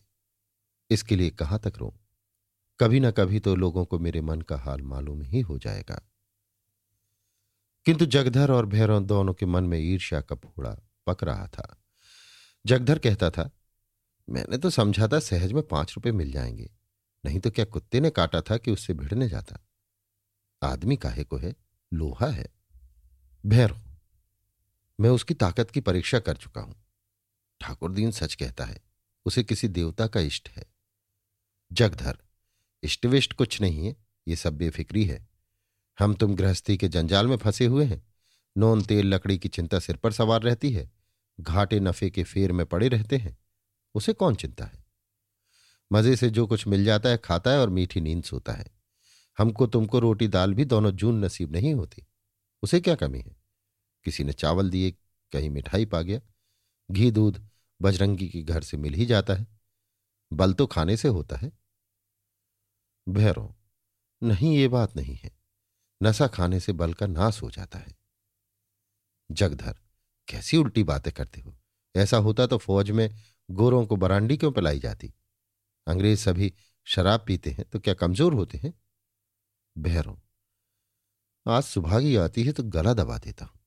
[0.90, 2.00] इसके लिए कहाँ तक रो
[2.80, 6.00] कभी ना कभी तो लोगों को मेरे मन का हाल मालूम ही हो जाएगा।
[7.84, 11.76] किंतु जगधर और भैरव दोनों के मन में ईर्ष्या का फोड़ा पक रहा था।
[12.66, 13.50] जगधर कहता था
[14.28, 16.70] मैंने तो समझा था सहज में पाँच रुपए मिल जाएँगे।
[17.24, 19.66] नहीं तो क्या कुत्ते ने काटा था कि उससे भिड़ने जाता?
[20.62, 21.56] आदमी काहे को है?
[21.94, 22.48] लोहा है।
[23.46, 23.76] भैरो,
[25.00, 26.76] मैं उसकी ताकत की परीक्षा कर चुका हूँ।
[27.60, 28.82] ठाकुर दीन सच कहता है,
[29.24, 30.64] उसे किसी देवता का इष्ट है।
[31.72, 32.18] जगधर,
[32.82, 33.96] इष्टविष्ट कुछ नहीं है,
[34.28, 35.28] ये सब बेफिक्री है।
[35.98, 38.06] हम तुम गृहस्थी के जंजाल में फंसे हुए हैं।
[38.56, 40.90] नोन तेल लकड़ी की चिंता सिर पर सवार रहती है।
[41.40, 43.38] घाटे नफे के फेर में पड़े रहते हैं।
[43.96, 44.84] उसे कौन चिंता है?
[45.92, 48.66] मज़े से जो कुछ मिल जाता है खाता है और मीठी नींद सोता है।
[49.38, 52.06] हमको तुमको रोटी दाल भी दोनों जून नसीब नहीं होती।
[52.62, 53.36] उसे क्या कमी है?
[54.04, 54.90] किसी ने चावल दिए,
[55.32, 56.20] कहीं मिठाई पा गया।
[56.90, 57.48] घी, दूध,
[57.82, 59.46] बजरंगी के घर से मिल ही जाता है।
[60.32, 61.52] बल तो खाने से होता है।
[63.08, 63.56] भैरो,
[64.22, 65.38] नहीं, ये बात नहीं है।
[66.02, 67.96] नशा खाने से बल का नाश हो जाता है।
[69.30, 69.80] जगधर,
[70.28, 71.58] कैसी उल्टी बातें करते हो?
[71.96, 73.16] ऐसा होता तो फौज में
[73.48, 75.12] गोरों को बरांडी क्यों पिलाई जाती?
[75.86, 76.52] अंग्रेज़ सभी
[76.86, 78.72] शराब पीते हैं तो क्या कमज़ोर होते हैं?
[79.76, 80.16] भैरों
[81.46, 83.60] आज सुभागी आती है तो गला दबा देता हूँ।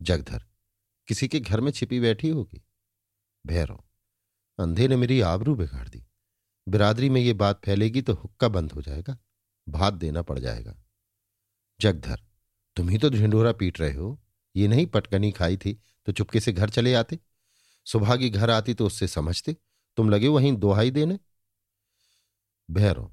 [0.00, 0.44] जगधर,
[1.08, 2.62] किसी के घर में छिपी बैठी होगी?
[3.44, 3.82] भैरव
[4.58, 6.04] अंधे ने मेरी आबरू बिगाड़ दी।
[6.66, 9.16] बिरादरी में ये बात फैलेगी तो हुक्का बंद हो जाएगा,
[9.66, 10.74] भात देना पड़ जाएगा।
[11.80, 12.20] जगधर,
[12.76, 14.18] तुम ही तो झिंडोरा पीट रहे हो।
[14.54, 15.72] ये नहीं पटकनी खाई थी
[16.06, 17.18] तो चुपके से घर चले आते।
[17.86, 19.56] सुभागी घर आती तो उससे समझते,
[19.96, 21.18] तुम लगे वहीं दोहाई देने?
[22.70, 23.10] भैरव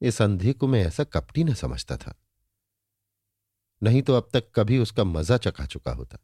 [0.00, 2.14] इस अंधे को मैं ऐसा कपटी न समझता था।
[3.82, 6.18] नहीं तो अब तक कभी उसका मज़ा चखा चुका होता।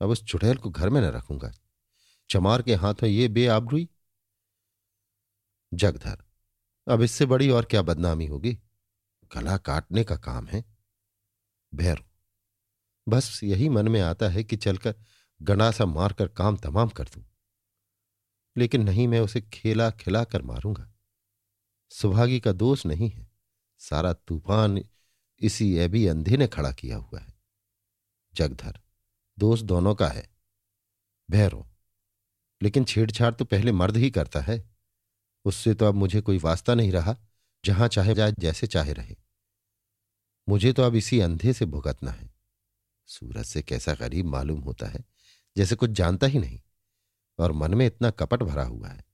[0.00, 1.52] अब उस चुड़ैल को घर में न रखूँगा।
[2.30, 3.88] चमार के हाथों ये बेआबरुई।
[5.72, 6.22] जगधर,
[6.86, 8.52] अब इससे बड़ी और क्या बदनामी होगी?
[9.34, 10.64] गला काटने का काम है।
[11.74, 12.04] भैर
[13.06, 14.94] बस यही मन में आता है कि चलकर
[15.42, 17.24] गणासा मारकर काम तमाम कर दूँ।
[18.56, 20.92] लेकिन नहीं, मैं उसे खेला खिला कर मारूँगा।
[21.90, 23.30] सुभागी का दोष नहीं है।
[23.78, 24.84] सारा तूफ़ान
[25.40, 27.34] इसी एबी अंधे ने खड़ा किया हुआ है।
[28.34, 28.80] जगधर,
[29.38, 30.30] दोष दोनों का है।
[31.30, 31.66] भैरो
[32.62, 34.70] लेकिन छेड़छाड़ तो पहले मर्द ही करता है।
[35.44, 37.16] उससे तो अब मुझे कोई वास्ता नहीं रहा,
[37.64, 39.16] जहाँ चाहे जाए, जैसे चाहे रहे।
[40.48, 42.34] मुझे तो अब इसी अंधे से भुगतना है।
[43.06, 45.15] सूरज से कैसा गरीब मालूम होता है
[45.56, 46.60] जैसे कुछ जानता ही नहीं,
[47.38, 49.04] और मन में इतना कपट भरा हुआ है।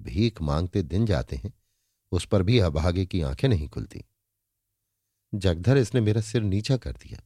[0.00, 1.54] भीख मांगते दिन जाते हैं,
[2.12, 4.04] उस पर भी अभागे की आँखें नहीं खुलती।
[5.34, 7.22] जगधर इसने मेरा सिर नीचा कर दिया।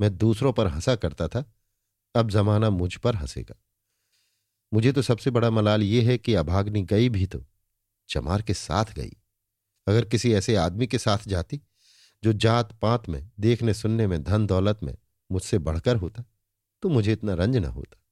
[0.00, 1.52] मैं दूसरों पर हंसा करता था,
[2.14, 3.54] अब जमाना मुझ पर हंसेगा।
[4.74, 7.44] मुझे तो सबसे बड़ा मलाल यह है कि अभाग्नि गई भी तो
[8.08, 9.16] चमार के साथ गई।
[9.86, 11.60] अगर किसी ऐसे आदमी के साथ जाती,
[12.24, 14.96] जो जात पात में देखने सुनने में धन दौलत में
[15.32, 16.24] मुझसे बढ़कर होता
[16.82, 18.02] तो मुझे इतना रंज न होता।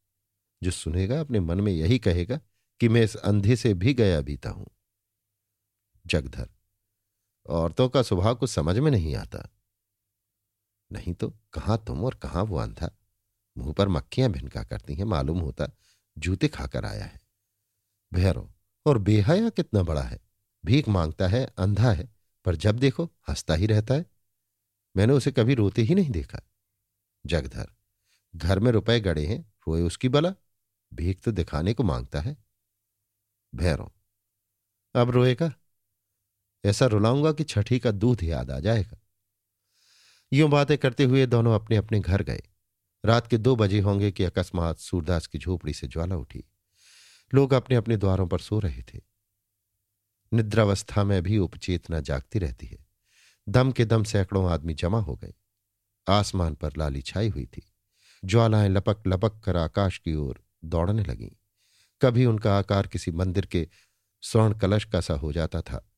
[0.63, 2.41] जो सुनेगा अपने मन में यही कहेगा
[2.81, 4.67] कि मैं इस अंधे से भी गया बीता हूँ।
[6.07, 6.49] जगधर,
[7.47, 9.49] औरतों का स्वभाव कुछ समझ में नहीं आता।
[10.93, 12.91] नहीं तो कहाँ तुम और कहाँ वो अंधा?
[13.59, 15.67] मुँह पर मक्खियाँ भिनका करती हैं, मालूम होता
[16.19, 17.21] जूते खाकर आया है।
[18.13, 18.55] भैरो,
[18.87, 20.21] और बेहया कितना बड़ा है।
[20.65, 22.09] भीख माँगता है, अंधा है,
[22.45, 24.07] पर जब देखो हंसता ही रहता है।
[24.97, 26.41] मैंने उसे कभी रोते ही नहीं देखा।
[27.27, 27.69] जगधर
[28.37, 30.35] घर में रुपए गड़े हैं, रोए उसकी बला।
[30.95, 32.37] भीख तो दिखाने को माँगता है।
[33.55, 33.93] भैरो,
[34.95, 35.53] अब रोएगा?
[36.65, 39.01] ऐसा रुलाऊँगा कि छठी का दूध याद आ जाएगा।
[40.33, 42.43] यूँ बातें करते हुए दोनों अपने अपने घर गए।
[43.05, 46.45] रात के दो बजे होंगे कि अकस्मात सूरदास की झोपड़ी से ज्वाला उठी।
[47.35, 49.01] लोग अपने अपने द्वारों पर सो रहे थे।
[50.33, 52.87] निद्रावस्था में भी उपचेतना जागती रहती है।
[53.49, 55.35] दम के दम सैकड़ों आदमी जमा हो गए।
[56.09, 57.73] आसमान पर लाली छाई हुई थी।
[58.25, 61.31] ज्वालाएँ लपक लपक कर आकाश की ओर दौड़ने लगीं।
[62.03, 63.69] कभी उनका आकार किसी मंदिर के
[64.23, 65.91] स्वर्ण कलश का सा हो जाता था।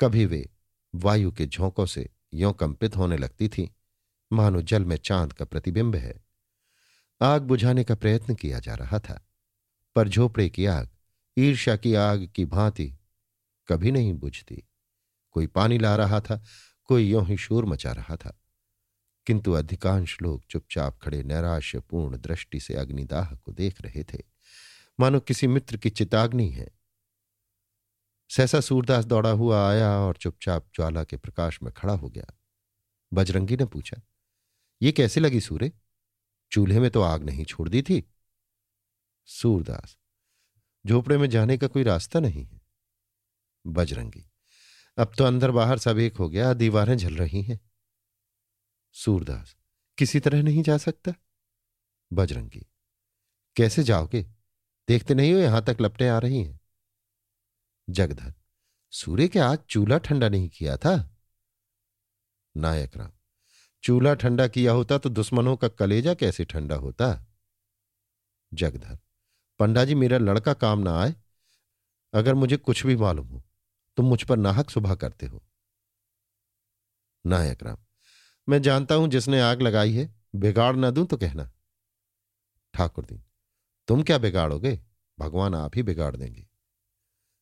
[0.00, 0.50] कभी वे
[0.94, 3.76] वायु के झोंकों से यों कंपित होने लगती थी।
[4.32, 6.24] मानो जल में चाँद का प्रतिबिंब है।
[7.22, 9.28] आग बुझाने का प्रयत्न किया जा रहा था,
[9.94, 10.88] पर झोपड़े की आग,
[11.38, 12.96] ईर्ष्या की आग की भांति
[13.68, 14.68] कभी नहीं बुझती।
[15.30, 16.44] कोई पानी ला रहा था,
[16.84, 18.39] कोई यों ही शोर मचा रहा था।
[19.26, 24.22] किंतु अधिकांश लोग चुपचाप खड़े नैराश्यपूर्ण दृष्टि से अग्निदाह को देख रहे थे।
[25.00, 26.68] मानो किसी मित्र की चिताग्नि है।
[28.30, 32.26] सहसा सूरदास दौड़ा हुआ आया और चुपचाप ज्वाला के प्रकाश में खड़ा हो गया।
[33.12, 34.00] बजरंगी ने पूछा,
[34.82, 35.72] ये कैसे लगी सूर्य?
[36.52, 38.02] चूल्हे में तो आग नहीं छोड़ दी थी?
[39.28, 39.96] सूरदास,
[40.84, 42.60] झोपड़े में जाने का कोई रास्ता नहीं है।
[43.66, 44.24] बजरंगी,
[44.98, 47.60] अब तो अंदर बाहर सब एक हो गया, दीवारें जल रही हैं।
[48.94, 49.56] सूरदास,
[49.98, 51.12] किसी तरह नहीं जा सकता?
[52.12, 52.66] बजरंगी,
[53.56, 54.22] कैसे जाओगे?
[54.88, 56.60] देखते नहीं हो यहाँ तक लपटें आ रही हैं?
[57.90, 58.34] जगधर,
[58.92, 61.16] सूर्य के आज चूल्हा ठंडा नहीं किया था?
[62.56, 63.12] नायक राम
[63.82, 67.26] चूल्हा ठंडा किया होता तो दुश्मनों का कलेजा कैसे ठंडा होता?
[68.54, 68.98] जगधर
[69.58, 71.14] पंडा जी मेरा लड़का काम ना आए?
[72.14, 73.42] अगर मुझे कुछ भी मालूम हो,
[73.96, 75.42] तुम मुझ पर नाहक सुबह करते हो।
[77.26, 77.76] नायक राम
[78.50, 81.50] मैं जानता हूँ जिसने आग लगाई है, बिगाड़ ना दूँ तो कहना।
[82.74, 83.22] ठाकुर दीन
[83.88, 84.80] तुम क्या बिगाड़ोगे?
[85.18, 86.46] भगवान आप ही बिगाड़ देंगे।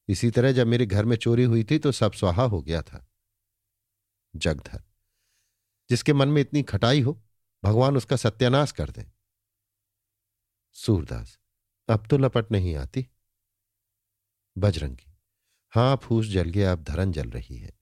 [0.08, 3.04] इसी तरह जब मेरे घर में चोरी हुई थी तो सब स्वाहा हो गया था।
[4.36, 4.82] जगधर,
[5.90, 7.22] जिसके मन में इतनी खटाई हो,
[7.62, 9.04] भगवान उसका सत्यानाश कर दें।
[10.72, 11.38] सूरदास,
[11.88, 13.06] अब तो लपट नहीं आती।
[14.58, 15.16] बजरंगी,
[15.72, 17.72] हाँ, फूस जल गया, अब धरन जल रही है।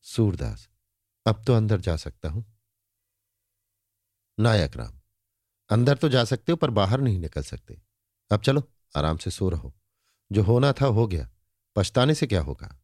[0.00, 0.68] सूरदास
[1.26, 2.60] अब तो अंदर जा सकता हूँ।
[4.38, 5.00] नायक राम,
[5.70, 7.82] अंदर तो जा सकते हो पर बाहर नहीं निकल सकते।
[8.32, 9.74] अब चलो, आराम से सो रहो।
[10.32, 11.30] जो होना था हो गया।
[11.76, 12.82] पछताने से क्या होगा?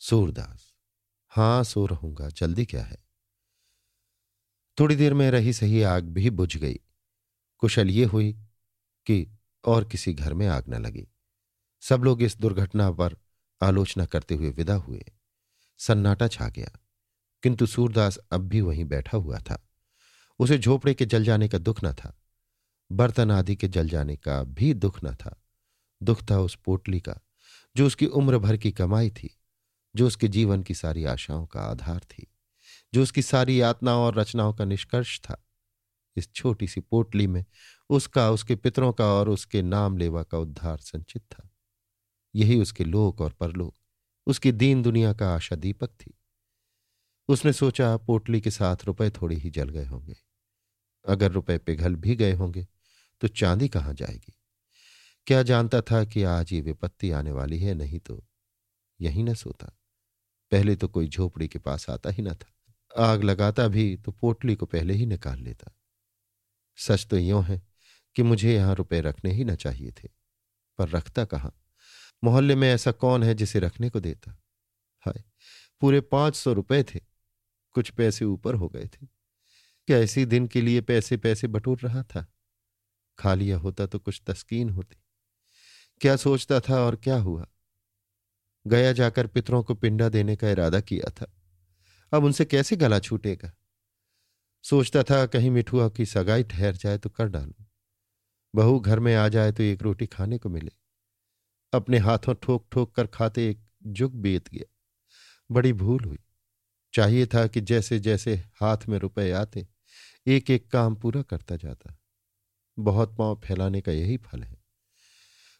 [0.00, 0.74] सूरदास,
[1.28, 3.04] हाँ, सो रहूँगा। जल्दी क्या है?
[4.80, 6.80] थोड़ी देर में रही सही आग भी बुझ गई।
[7.58, 8.32] कुशल ये हुई
[9.06, 11.08] कि और किसी घर में आग न लगी।
[11.80, 13.16] सब लोग इस दुर्घटना पर
[13.62, 15.04] आलोचना करते हुए विदा हुए।
[15.78, 16.83] सन्नाटा छा गया।
[17.44, 19.68] किंतु सूरदास अब भी वहीं बैठा हुआ था।
[20.38, 22.20] उसे झोपड़े के जल जाने का दुख न था।
[22.92, 25.42] बर्तन आदि के जल जाने का भी दुख न था।
[26.02, 27.20] दुख था उस पोटली का,
[27.76, 29.38] जो उसकी उम्र भर की कमाई थी,
[29.96, 32.32] जो उसके जीवन की सारी आशाओं का आधार थी,
[32.94, 35.46] जो उसकी सारी यातनाओं और रचनाओं का निष्कर्ष था।
[36.16, 37.44] इस छोटी सी पोटली में
[37.90, 41.50] उसका, उसके पितरों का और उसके नाम लेवा का उद्धार संचित था।
[42.34, 43.74] यही उसके लोक और परलोक,
[44.26, 46.18] उसकी दीन दुनिया का आशा दीपक थी।
[47.28, 50.16] उसने सोचा, पोटली के साथ रुपए थोड़े ही जल गए होंगे।
[51.08, 52.66] अगर रुपए पिघल भी गए होंगे
[53.20, 54.32] तो चांदी कहाँ जाएगी?
[55.26, 58.24] क्या जानता था कि आज ये विपत्ति आने वाली है, नहीं तो
[59.00, 59.72] यही न सोता।
[60.52, 62.50] पहले तो कोई झोपड़ी के पास आता ही न था।
[63.04, 65.70] आग लगाता भी तो पोटली को पहले ही निकाल लेता।
[66.76, 67.62] सच तो यों है
[68.16, 70.08] कि मुझे यहाँ रुपए रखने ही न चाहिए थे।
[70.78, 71.60] पर रखता कहाँ?
[72.24, 74.36] मोहल्ले में ऐसा कौन है जिसे रखने को देता?
[75.00, 75.22] हाय,
[75.80, 77.13] पूरे पाँच सौ रुपए थे।
[77.74, 79.06] कुछ पैसे ऊपर हो गए थे।
[79.86, 82.26] क्या इसी दिन के लिए पैसे पैसे बटोर रहा था?
[83.18, 84.96] खा लिया होता तो कुछ तस्कीन होती।
[86.00, 87.46] क्या सोचता था और क्या हुआ?
[88.66, 91.32] गया जाकर पितरों को पिंडा देने का इरादा किया था।
[92.12, 93.52] अब उनसे कैसे गला छूटेगा?
[94.62, 97.64] सोचता था कहीं मिठुआ की सगाई ठहर जाए तो कर डालू।
[98.54, 100.70] बहू घर में आ जाए तो एक रोटी खाने को मिले।
[101.72, 104.74] अपने हाथों ठोक ठोक कर खाते एक जुग बीत गया।
[105.50, 106.18] बड़ी भूल हुई।
[106.94, 109.68] चाहिए था कि जैसे जैसे हाथ में रुपए आते
[110.26, 111.98] एक एक काम पूरा करता जाता।
[112.78, 114.62] बहुत पाँव फैलाने का यही फल है।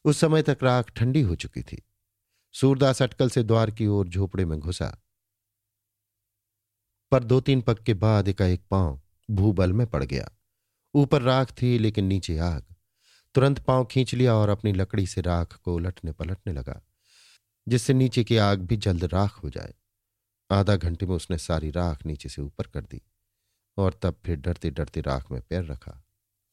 [0.05, 1.83] उस समय तक राख ठंडी हो चुकी थी।
[2.53, 5.03] सूरदास अटकल से द्वार की ओर झोपड़े में घुसा।
[7.11, 10.31] पर दो तीन पग के बाद एकाएक पाँव भूबल में पड़ गया।
[10.95, 12.75] ऊपर राख थी, लेकिन नीचे आग।
[13.35, 16.83] तुरंत पाँव खींच लिया और अपनी लकड़ी से राख को उलटने पलटने लगा,
[17.69, 19.75] जिससे नीचे की आग भी जल्द राख हो जाए।
[20.51, 23.03] आधा घंटे में उसने सारी राख नीचे से ऊपर कर दी
[23.77, 26.05] और तब फिर डरते डरते राख में पैर रखा।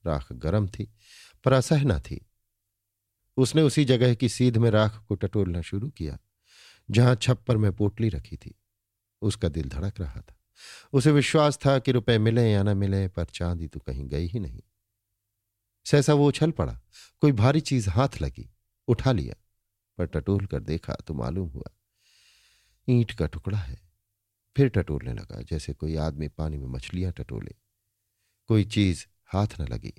[0.05, 0.93] राख गर्म थी,
[1.43, 2.25] पर असहना थी।
[3.37, 6.19] उसने उसी जगह की सीध में राख को टटोलना शुरू किया,
[6.91, 8.55] जहाँ छप्पर में पोटली रखी थी।
[9.21, 10.35] उसका दिल धड़क रहा था।
[10.93, 14.39] उसे विश्वास था कि रुपए मिले या न मिले, पर चांदी तो कहीं गई ही
[14.39, 14.61] नहीं।
[15.85, 16.79] सहसा वो उछल पड़ा,
[17.21, 18.49] कोई भारी चीज़ हाथ लगी,
[18.87, 19.35] उठा लिया,
[19.97, 21.71] पर टटोल कर देखा तो मालूम हुआ
[22.89, 23.81] ईंट का टुकड़ा है।
[24.57, 27.55] फिर टटोलने लगा, जैसे कोई आदमी पानी में मछलियाँ टटोले।
[28.47, 29.93] कोई चीज़ हाथ न लगी।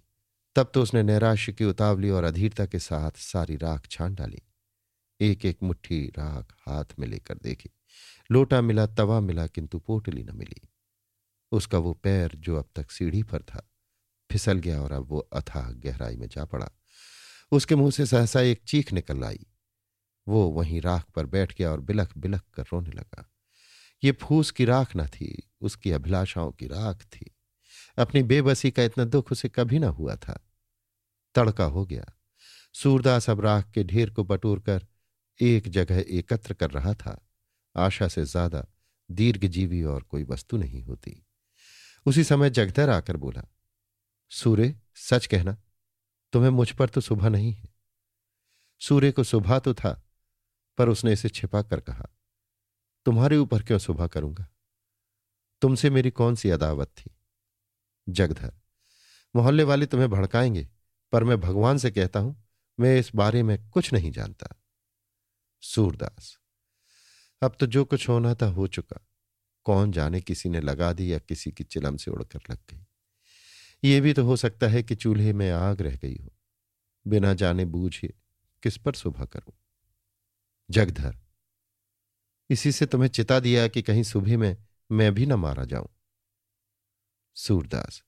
[0.57, 4.43] तब तो उसने नैराश्य की उतावली और अधीरता के साथ सारी राख छान डाली।
[5.21, 7.71] एक एक मुट्ठी राख हाथ में लेकर देखी।
[8.31, 10.69] लोटा मिला, तवा मिला, किंतु पोटली न मिली।
[11.53, 13.71] उसका वो पैर जो अब तक सीढ़ी पर था,
[14.31, 16.71] फिसल गया और अब वो अथाह गहराई में जा पड़ा।
[17.53, 19.47] उसके मुँह से सहसा एक चीख निकल आई।
[20.27, 23.29] वो वहीं राख पर बैठ गया और बिलख बिलख कर रोने लगा।
[24.03, 27.31] ये फूस की राख न थी, उसकी अभिलाषाओं की राख थी।
[27.99, 30.41] अपनी बेबसी का इतना दुख उसे कभी ना हुआ था।
[31.35, 32.05] तड़का हो गया।
[32.75, 34.87] सूरदास अब राख के ढेर को बटोर कर
[35.41, 37.19] एक जगह एकत्र कर रहा था।
[37.77, 38.67] आशा से ज़्यादा
[39.11, 41.27] दीर्घ जीवी और कोई वस्तु नहीं होती।
[42.07, 43.43] उसी समय जगदर आकर बोला,
[44.31, 45.57] सूर्य, सच कहना,
[46.33, 47.69] तुम्हें मुझ पर तो सुबह नहीं है।
[48.81, 49.99] सूर्य को सुबह तो था
[50.79, 52.09] पर उसने इसे छिपा कर कहा,
[53.07, 54.47] तुम्हारे ऊपर क्यों सुबह करूँगा?
[55.63, 57.11] तुमसे मेरी कौन सी अदावत थी?
[58.09, 58.53] जगधर,
[59.37, 60.69] मोहल्ले वाले तुम्हें भड़काएँगे,
[61.13, 62.45] पर मैं भगवान से कहता हूँ,
[62.81, 64.49] मैं इस बारे में कुछ नहीं जानता।
[65.61, 66.39] सूरदास,
[67.43, 69.09] अब तो जो कुछ होना था हो चुका।
[69.65, 72.87] कौन जाने किसी ने लगा दी या किसी की चिलम से उड़कर लग गई।
[73.85, 76.33] ये भी तो हो सकता है कि चूल्हे में आग रह गई हो।
[77.07, 78.15] बिना जाने बूझे
[78.63, 79.55] किस पर सुबह करूँ?
[80.73, 81.19] जगधर।
[82.51, 84.57] इसी से तुम्हें चिता दिया कि कहीं सुबह में
[84.93, 85.89] मैं भी न मारा जाऊँ।
[87.35, 88.03] सूरदास,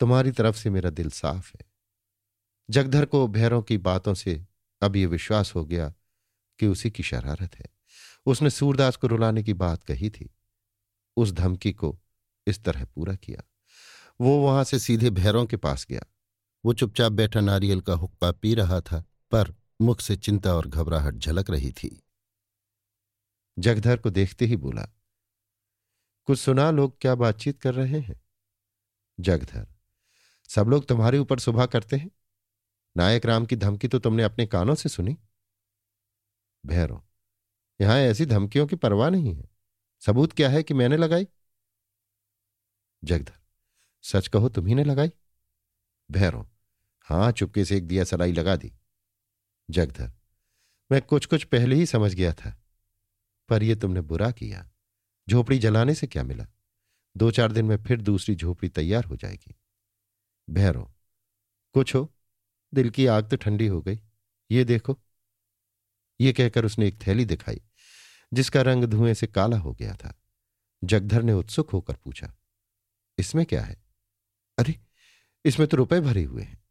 [0.00, 1.72] तुम्हारी तरफ़ से मेरा दिल साफ़ है।
[2.70, 4.46] जगधर को भैरों की बातों से
[4.82, 5.94] अब यह विश्वास हो गया
[6.58, 7.66] कि उसी की शरारत है।
[8.26, 10.34] उसने सूरदास को रुलाने की बात कही थी।
[11.16, 11.98] उस धमकी को
[12.46, 13.42] इस तरह पूरा किया।
[14.20, 16.02] वो वहाँ से सीधे भैरों के पास गया।
[16.64, 21.14] वो चुपचाप बैठा नारियल का हुक्का पी रहा था, पर मुख से चिंता और घबराहट
[21.14, 22.02] झलक रही थी।
[23.58, 24.82] जगधर को देखते ही बोला,
[26.24, 28.20] कुछ सुना लोग क्या बातचीत कर रहे हैं?
[29.20, 29.66] जगधर,
[30.48, 32.10] सब लोग तुम्हारे ऊपर सुबह करते हैं।
[32.96, 35.16] नायक राम की धमकी तो तुमने अपने कानों से सुनी।
[36.66, 37.02] भैरव,
[37.80, 39.48] यहाँ ऐसी धमकियों की परवाह नहीं है।
[40.02, 41.26] सबूत क्या है कि मैंने लगाई?
[43.04, 43.38] जगधर,
[44.02, 45.10] सच कहो तुम्ही ने लगाई?
[46.10, 46.46] भैरव,
[47.02, 48.72] हाँ, चुपके से एक दिया सलाई लगा दी।
[49.70, 50.12] जगधर।
[50.90, 52.62] मैं कुछ कुछ पहले ही समझ गया था,
[53.48, 54.68] पर यह तुमने बुरा किया।
[55.28, 56.46] झोपड़ी जलाने से क्या मिला?
[57.16, 59.54] दो चार दिन में फिर दूसरी झोपड़ी तैयार हो जाएगी।
[60.50, 60.92] भैरव
[61.74, 62.14] कुछ हो?
[62.74, 64.00] दिल की आग तो ठंडी हो गई।
[64.50, 64.98] ये देखो।
[66.20, 67.60] ये कहकर उसने एक थैली दिखाई,
[68.32, 70.14] जिसका रंग धुएँ से काला हो गया था।
[70.84, 72.34] जगधर ने उत्सुक होकर पूछा,
[73.18, 73.82] इसमें क्या है?
[74.58, 74.80] अरे,
[75.44, 76.62] इसमें तो रुपए भरे हुए हैं।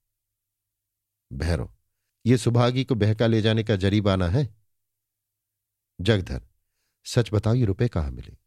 [1.34, 1.74] भैरव
[2.26, 4.56] ये सुभागी को बहका ले जाने का जरीबाना है?
[6.02, 6.42] जगधर,
[7.06, 8.38] सच बताओ ये रुपए कहाँ मिले?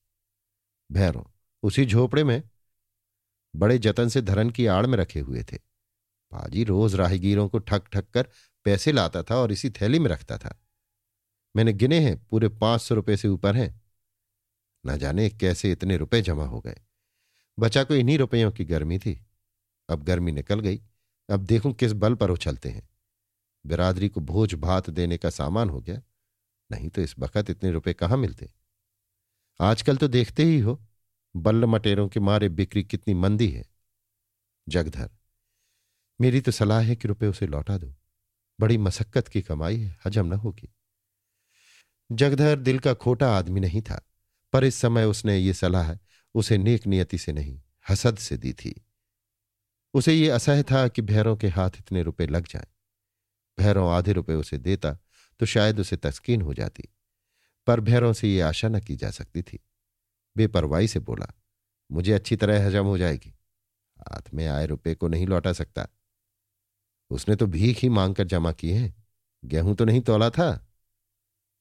[0.93, 1.31] भैरव
[1.63, 2.43] उसी झोपड़े में?
[3.57, 5.57] बड़े जतन से धरन की आड़ में रखे हुए थे।
[6.31, 8.29] पाजी रोज राहगीरों को ठक ठक कर
[8.65, 10.63] पैसे लाता था और इसी थैली में रखता था।
[11.57, 13.83] मैंने गिने हैं, पूरे पाँच सौ रुपए से ऊपर हैं।
[14.87, 16.77] न जाने कैसे इतने रुपए जमा हो गए।
[17.59, 19.27] बचा को इन्हीं रुपयों की गर्मी थी।
[19.89, 20.83] अब गर्मी निकल गई।
[21.31, 22.89] अब देखूँ किस बल पर उछलते हैं।
[23.67, 26.03] बिरादरी को भोज भात देने का सामान हो गया।
[26.71, 28.53] नहीं तो इस वक्त इतने रुपए कहाँ मिलते?
[29.61, 30.81] आजकल तो देखते ही हो,
[31.37, 33.65] बल्ल मटेरों के मारे बिक्री कितनी मंदी है।
[34.69, 35.11] जगधर,
[36.21, 37.95] मेरी तो सलाह है कि रुपए उसे लौटा दो।
[38.61, 40.69] बड़ी मसक्कत की कमाई है, हजम न होगी।
[42.13, 44.01] जगधर दिल का खोटा आदमी नहीं था,
[44.53, 45.97] पर इस समय उसने ये सलाह
[46.35, 48.85] उसे नेक नियति से नहीं, हसद से दी थी।
[49.95, 52.67] उसे ये असह था कि भैरों के हाथ इतने रुपए लग जाए।
[53.65, 54.93] भैरों आधे रुपए उसे देता
[55.41, 56.89] तो शायद उसे तस्कीन हो जाती,
[57.67, 59.59] पर भैरों से ये आशा न की जा सकती थी।
[60.37, 61.27] बेपरवाही से बोला,
[61.91, 63.35] मुझे अच्छी तरह हजम हो जाएगी।
[63.99, 65.87] हाथ में आए रुपए को नहीं लौटा सकता।
[67.11, 68.95] उसने तो भीख ही मांगकर जमा किए हैं।
[69.43, 70.49] गेहूँ तो नहीं तोला था।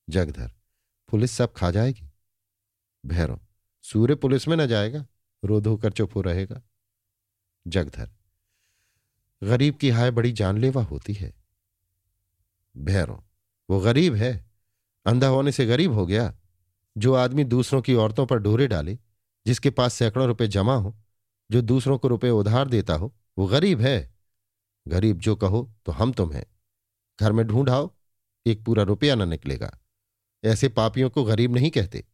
[0.07, 0.51] जगधर,
[1.09, 2.09] पुलिस सब खा जाएगी।
[3.03, 3.37] भैरों,
[3.85, 5.05] सूर्य पुलिस में न जाएगा
[5.43, 6.61] रो धोकर चुप हो रहेगा।
[7.65, 8.09] जगधर,
[9.41, 11.33] गरीब की हाय बड़ी जानलेवा होती है।
[12.77, 13.23] भैरव,
[13.69, 14.51] वो गरीब है।
[15.05, 16.35] अंधा होने से गरीब हो गया।
[16.97, 18.99] जो आदमी दूसरों की औरतों पर डोरे डाले,
[19.47, 20.97] जिसके पास सैकड़ों रुपए जमा हो,
[21.51, 24.15] जो दूसरों को रुपए उधार देता हो, वो गरीब है।
[24.87, 26.45] गरीब जो कहो तो हम तुम हैं।
[27.19, 27.91] घर में ढूंढाओ
[28.45, 29.79] एक पूरा रुपया न निकलेगा।
[30.43, 32.05] ऐसे पापियों को गरीब नहीं कहते।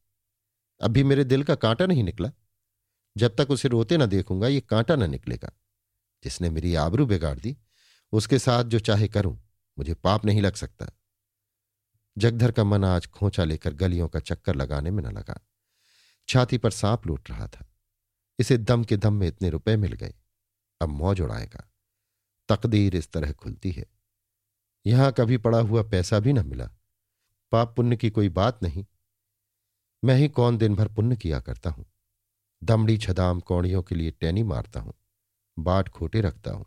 [0.82, 2.32] अभी मेरे दिल का कांटा नहीं निकला।
[3.18, 5.52] जब तक उसे रोते ना देखूँगा, ये कांटा न निकलेगा।
[6.24, 7.58] जिसने मेरी आबरू बिगाड़ दी,
[8.12, 9.49] उसके साथ जो चाहे करूँ।
[9.80, 10.90] मुझे पाप नहीं लग सकता।
[12.18, 15.42] जगधर का मन आज खोचा लेकर गलियों का चक्कर लगाने में न लगा।
[16.28, 17.66] छाती पर सांप लूट रहा था।
[18.40, 20.14] इसे दम के दम में इतने रुपए मिल गए।
[20.82, 21.72] अब मौज उड़ाएगा।
[22.50, 23.86] तकदीर इस तरह खुलती है।
[24.86, 26.70] यहाँ कभी पड़ा हुआ पैसा भी न मिला।
[27.52, 28.86] पाप पुण्य की कोई बात नहीं।
[30.04, 31.86] मैं ही कौन दिन भर पुण्य किया करता हूँ।
[32.64, 34.94] दमड़ी छदाम कौड़ियों के लिए टैनी मारता हूँ।
[35.60, 36.66] बाट खोटे रखता हूँ।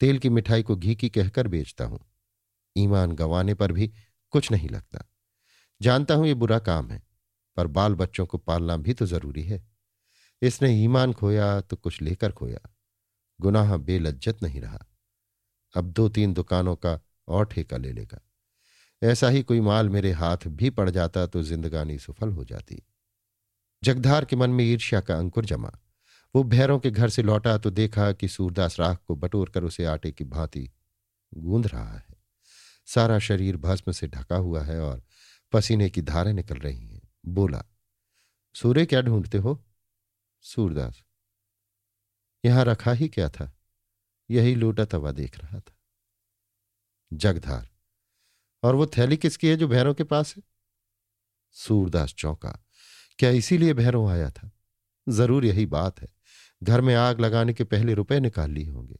[0.00, 2.15] तेल की मिठाई को घी की कहकर बेचता हूँ।
[2.76, 3.92] ईमान गंवाने पर भी
[4.32, 5.04] कुछ नहीं लगता।
[5.80, 7.02] जानता हूँ ये बुरा काम है,
[7.56, 9.64] पर बाल बच्चों को पालना भी तो ज़रूरी है।
[10.42, 12.60] इसने ईमान खोया तो कुछ लेकर खोया।
[13.40, 14.86] गुनाह बेलज्जत नहीं रहा।
[15.74, 18.20] अब दो तीन दुकानों का और ठेका ले लेगा।
[19.02, 22.82] ऐसा ही कोई माल मेरे हाथ भी पड़ जाता तो जिंदगानी सफल हो जाती।
[23.82, 25.72] जगधार के मन में ईर्ष्या का अंकुर जमा।
[26.34, 29.84] वो भैरों के घर से लौटा तो देखा कि सूरदास राख को बटोर कर उसे
[29.84, 30.68] आटे की भांति
[31.34, 32.15] गूंद रहा है।
[32.88, 35.02] सारा शरीर भस्म से ढका हुआ है और
[35.52, 37.64] पसीने की धारें निकल रही हैं। बोला,
[38.54, 39.62] सूर्य क्या ढूंढते हो?
[40.44, 41.02] सूरदास,
[42.44, 43.52] यहाँ रखा ही क्या था?
[44.30, 45.76] यही लूटा तवा देख रहा था।
[47.12, 47.68] जगधार,
[48.62, 50.42] और वो थैली किसकी है जो भैरों के पास है?
[51.56, 52.58] सूरदास चौंका,
[53.18, 54.50] क्या इसीलिए भैरों आया था?
[55.06, 56.08] ज़रूर यही बात है।
[56.62, 58.98] घर में आग लगाने के पहले रुपए निकाल लिए होंगे।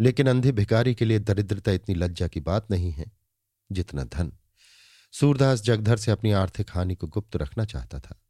[0.00, 3.12] लेकिन अंधे भिकारी के लिए दरिद्रता इतनी लज्जा की बात नहीं है,
[3.72, 4.32] जितना धन।
[5.12, 8.22] सूरदास जगधर से अपनी आर्थिक हानि को गुप्त रखना चाहता था।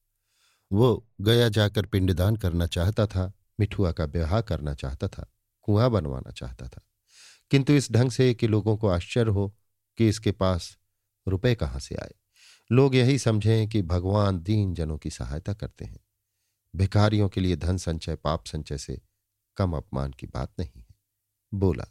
[0.72, 6.30] वो गया जाकर पिंडदान करना चाहता था, मिठुआ का ब्याह करना चाहता था, कुआँ बनवाना
[6.30, 6.82] चाहता था।
[7.50, 9.56] किंतु इस ढंग से कि लोगों को आश्चर्य हो
[9.96, 10.78] कि इसके पास
[11.28, 12.12] रुपए कहाँ से आए।
[12.72, 16.00] लोग यही समझें कि भगवान दीन जनों की सहायता करते हैं।
[16.76, 19.00] भिखारियों के लिए धन संचय, पाप संचय से
[19.56, 20.85] कम अपमान की बात नहीं।
[21.54, 21.84] बोला,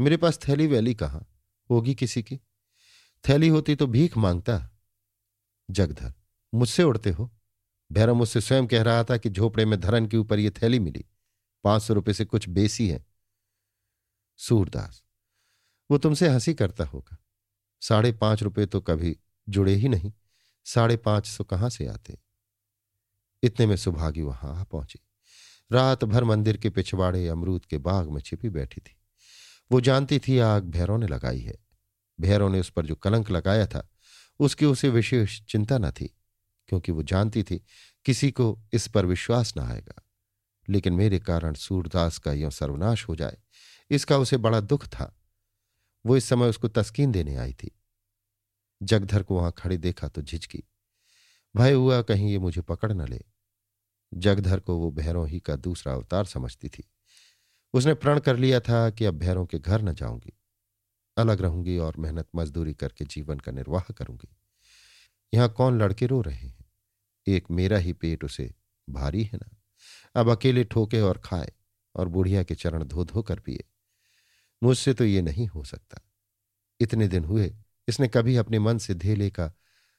[0.00, 1.26] मेरे पास थैली वैली कहाँ?
[1.70, 2.36] होगी किसी की?
[3.28, 4.70] थैली होती तो भीख माँगता।
[5.70, 6.14] जगधर,
[6.54, 7.30] मुझसे उड़ते हो?
[7.92, 11.04] भैरव मुझसे स्वयं कह रहा था कि झोपड़े में धरन के ऊपर यह थैली मिली।
[11.64, 13.06] पाँच सौ रुपये से कुछ बेसी है।
[14.36, 15.02] सूरदास,
[15.90, 17.16] वो तुमसे हँसी करता होगा।
[17.80, 19.16] साढ़े पाँच रुपये तो कभी
[19.48, 20.12] जुड़े ही नहीं।
[20.64, 22.18] साढ़े पाँच सौ कहाँ से आते?
[23.42, 24.98] इतने में सुभागी वहाँ आ पहुँची।
[25.72, 28.96] रात भर मंदिर के पिछवाड़े अमरूद के बाग में छिपी बैठी थी।
[29.72, 31.58] वो जानती थी आग भैरों ने लगाई है।
[32.20, 33.88] भैरों ने उस पर जो कलंक लगाया था,
[34.38, 36.16] उसकी उसे विशेष चिंता न थी,
[36.68, 37.64] क्योंकि वो जानती थी
[38.04, 40.02] किसी को इस पर विश्वास न आएगा।
[40.68, 43.38] लेकिन मेरे कारण सूरदास का यह सर्वनाश हो जाए,
[43.90, 45.18] इसका उसे बड़ा दुख था।
[46.06, 47.70] वो इस समय उसको तस्कीन देने आई थी।
[48.82, 50.62] जगधर को वहाँ खड़े देखा तो झिझकी।
[51.56, 53.31] भय हुआ कहीं ये मुझे पकड़ न ले।
[54.14, 56.84] जगधर को वो भैरों ही का दूसरा अवतार समझती थी।
[57.74, 60.32] उसने प्रण कर लिया था कि अब भैरों के घर न जाऊँगी।
[61.16, 64.36] अलग रहूँगी और मेहनत मजदूरी करके जीवन का निर्वाह करूँगी।
[65.34, 66.64] यहाँ कौन लड़के रो रहे हैं?
[67.26, 68.54] एक मेरा ही पेट उसे
[68.90, 69.56] भारी है ना।
[70.20, 71.52] अब अकेले ठोके और खाए
[71.94, 73.64] और बुढ़िया के चरण धो धो कर पिए।
[74.62, 76.00] मुझसे तो ये नहीं हो सकता।
[76.80, 77.56] इतने दिन हुए,
[77.88, 79.52] इसने कभी अपने मन से धेले का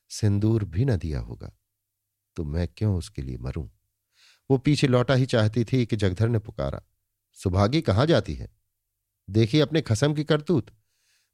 [0.09, 1.51] सिंदूर भी न दिया होगा।
[2.35, 3.69] तो मैं क्यों उसके लिए मरूं?
[4.51, 6.81] वो पीछे लौटा ही चाहती थी कि जगधर ने पुकारा।
[7.33, 8.49] सुभागी कहाँ जाती है?
[9.29, 10.65] देखिए अपने खसम की करतूत?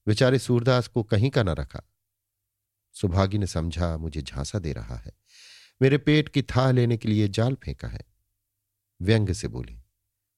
[0.08, 1.82] बेचारे सूरदास को कहीं का न रखा।
[2.94, 5.12] सुभागी ने समझा, मुझे झांसा दे रहा है।
[5.82, 8.02] मेरे पेट की था लेने के लिए जाल फेंका है।
[9.02, 9.82] व्यंग से बोली,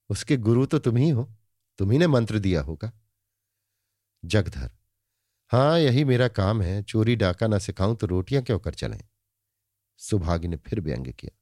[0.09, 1.35] उसके गुरु तो तुम ही हो।
[1.77, 2.91] तुम ही ने मंत्र दिया होगा।
[4.25, 4.71] जगधर,
[5.47, 9.01] हाँ, यही मेरा काम है। चोरी, डाका ना सिखाऊं तो रोटियाँ क्यों कर चलें?
[9.97, 11.40] सुभागी ने फिर व्यंग किया।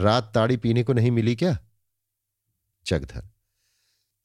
[0.00, 1.58] रात ताड़ी पीने को नहीं मिली क्या?
[2.86, 3.28] जगधर।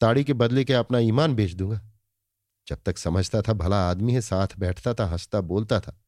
[0.00, 1.80] ताड़ी के बदले क्या अपना ईमान बेच दूँगा?
[2.68, 6.00] जब तक समझता था, भला आदमी है, साथ बैठता था, हंसता, बोलता था,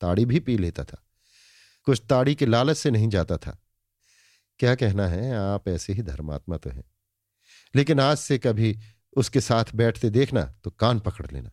[0.00, 1.02] ताड़ी भी पी लेता था।
[1.84, 3.58] कुछ ताड़ी के लालच से नहीं जाता था।
[4.58, 6.84] क्या कहना है, आप ऐसे ही धर्मात्मा तो हैं।
[7.74, 8.80] लेकिन आज से कभी
[9.16, 11.50] उसके साथ बैठते देखना तो कान पकड़ लेना।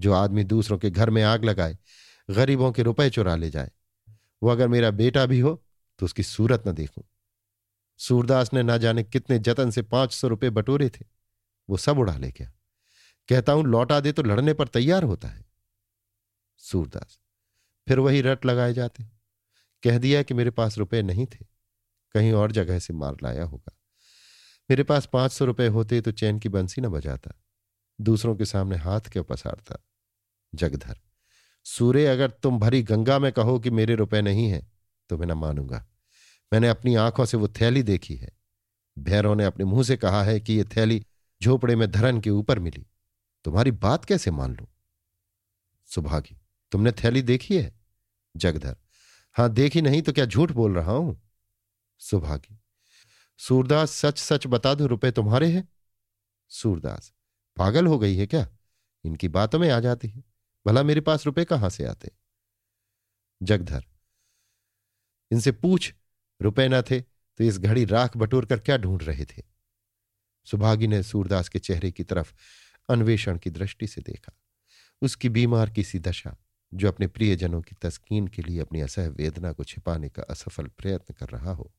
[0.00, 1.78] जो आदमी दूसरों के घर में आग लगाए,
[2.30, 3.70] गरीबों के रुपए चुरा ले जाए।
[4.42, 5.66] वो अगर मेरा बेटा भी हो
[6.00, 7.04] तो उसकी सूरत न देखूँ।
[8.00, 11.04] सूरदास ने ना जाने कितने जतन से पाँच सौ रुपये बटोरे थे।
[11.68, 12.52] वो सब उड़ा ले गया।
[13.28, 15.44] कहता हूँ, लौटा दे तो लड़ने पर तैयार होता है।
[16.60, 17.18] सूरदास,
[17.88, 19.04] फिर वही रट लगाए जाते।
[19.82, 21.44] कह दिया कि मेरे पास रुपए नहीं थे।
[22.14, 23.76] कहीं और जगह से मार लाया होगा।
[24.70, 27.32] मेरे पास पाँच सौ रुपये होते तो चैन की बंसी न बजाता।
[28.00, 29.76] दूसरों के सामने हाथ क्यों पसारता?
[30.54, 30.96] जगधर,
[31.64, 34.79] सूर्य, अगर तुम भरी गंगा में कहो कि मेरे रुपए नहीं है
[35.10, 35.86] तो मैं न मानूँगा।
[36.52, 38.30] मैंने अपनी आँखों से वो थैली देखी है।
[38.98, 41.04] भैरव ने अपने मुँह से कहा है कि ये थैली
[41.42, 42.86] झोपड़े में धरन के ऊपर मिली।
[43.44, 44.68] तुम्हारी बात कैसे मान लू?
[45.86, 46.36] सुभागी,
[46.72, 47.72] तुमने थैली देखी है?
[48.36, 48.76] जगधर,
[49.32, 51.20] हाँ, देखी नहीं तो क्या झूठ बोल रहा हूँ?
[51.98, 52.58] सुभागी,
[53.38, 55.68] सूरदास सच सच बता दो, रुपए तुम्हारे हैं?
[56.48, 57.12] सूरदास,
[57.56, 58.48] पागल हो गई है क्या?
[59.04, 60.24] इनकी बातों में आ जाती है।
[60.66, 62.10] भला मेरे पास रुपए कहाँ से आते?
[63.42, 63.84] जगधर
[65.30, 65.94] इनसे पूछ,
[66.40, 69.42] रुपए ना थे तो इस घड़ी राख बटोर कर क्या ढूंढ रहे थे?
[70.46, 72.32] सुभागी ने सूरदास के चेहरे की तरफ़
[72.88, 74.32] अन्वेषण की दृष्टि से देखा।
[75.02, 76.36] उसकी बीमार की सी दशा,
[76.72, 81.14] जो अपने प्रियजनों की तस्कीन के लिए अपनी असह वेदना को छिपाने का असफल प्रयत्न
[81.14, 81.72] कर रहा हो।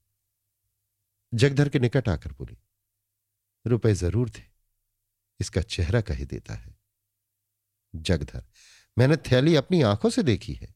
[1.33, 2.57] जगधर के निकट आकर बोली,
[3.65, 4.43] रुपए ज़रूर थे,
[5.39, 6.75] इसका चेहरा कही देता है।
[7.93, 8.43] जगधर,
[8.97, 10.73] मैंने थैली अपनी आँखों से देखी है।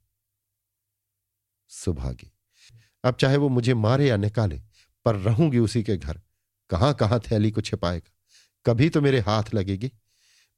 [1.72, 2.32] सुभागी
[3.06, 4.62] अब चाहे वो मुझे मारे या निकाले,
[5.06, 6.22] पर रहूँगी उसी के घर।
[6.70, 8.12] कहाँ कहाँ थैली को छिपाएगा?
[8.66, 9.92] कभी तो मेरे हाथ लगेगी।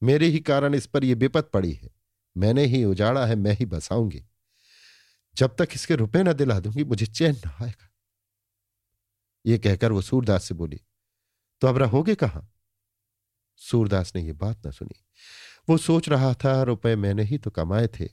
[0.04, 1.90] मेरे ही कारण इस पर यह विपत पड़ी है।
[2.38, 4.24] मैंने ही उजाड़ा है, मैं ही बसाऊँगी।
[5.36, 7.92] जब तक इसके रुपए न दिला दूँगी, मुझे चैन न आएगा।
[9.46, 10.82] ये कहकर वो सूरदास से बोली
[11.62, 12.54] तो अब रहोगे कहाँ?
[13.56, 15.06] सूरदास ने यह बात ना सुनी।
[15.70, 18.06] वो सोच रहा था, रुपए मैंने ही तो कमाए थे,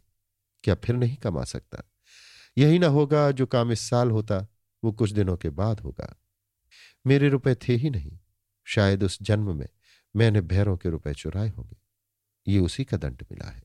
[0.64, 1.82] क्या फिर नहीं कमा सकता?
[2.58, 4.46] यही ना होगा जो काम इस साल होता,
[4.84, 6.20] वो कुछ दिनों के बाद होगा।
[7.06, 8.18] मेरे रुपए थे ही नहीं।
[8.64, 9.68] शायद उस जन्म में
[10.16, 11.76] मैंने भैरों के रुपए चुराए होंगे।
[12.48, 13.62] ये उसी का दंड मिला है।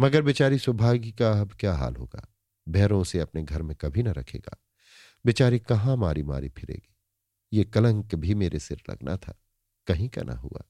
[0.00, 2.34] मगर बेचारी सौभागी का अब क्या हाल होगा?
[2.68, 4.58] भैरों से अपने घर में कभी न रखेगा।
[5.26, 6.96] बेचारी कहाँ मारी मारी फिरेगी?
[7.52, 9.38] ये कलंक भी मेरे सिर लगना था।
[9.86, 10.62] कहीं का ना हुआ।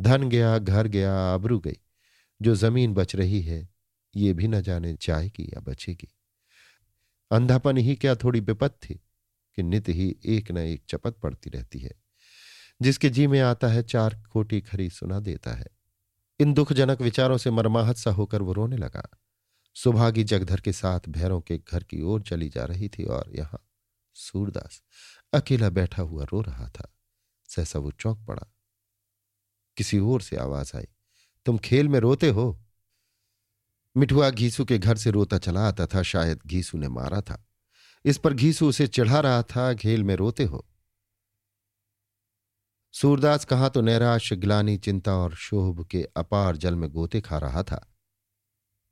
[0.00, 1.76] धन गया, घर गया, आबरू गई।
[2.42, 3.68] जो ज़मीन बच रही है,
[4.16, 6.12] ये भी न जाने जाएगी या बचेगी।
[7.30, 8.94] अंधापन ही क्या थोड़ी विपत थी
[9.56, 11.92] कि नित ही एक न एक चपत पड़ती रहती है।
[12.82, 15.66] जिसके जी में आता है चार खोटी खरी सुना देता है।
[16.40, 19.08] इन दुखजनक विचारों से मरमाहत सा होकर वो रोने लगा।
[19.74, 23.66] सुभागी जगधर के साथ भैरों के घर की ओर चली जा रही थी और यहाँ
[24.14, 24.82] सूरदास
[25.32, 26.94] अकेला बैठा हुआ रो रहा था।
[27.48, 28.54] सहसा वो चौंक पड़ा।
[29.76, 30.86] किसी ओर से आवाज़ आई,
[31.46, 32.64] तुम खेल में रोते हो?
[33.96, 37.46] मिठुआ घीसू के घर से रोता चला आता था, शायद घीसू ने मारा था।
[38.04, 40.66] इस पर घीसू उसे चढ़ा रहा था, घेल में रोते हो।
[42.92, 47.62] सूरदास कहा तो नैराश, ग्लानी चिंता और शोभ के अपार जल में गोते खा रहा
[47.62, 47.86] था।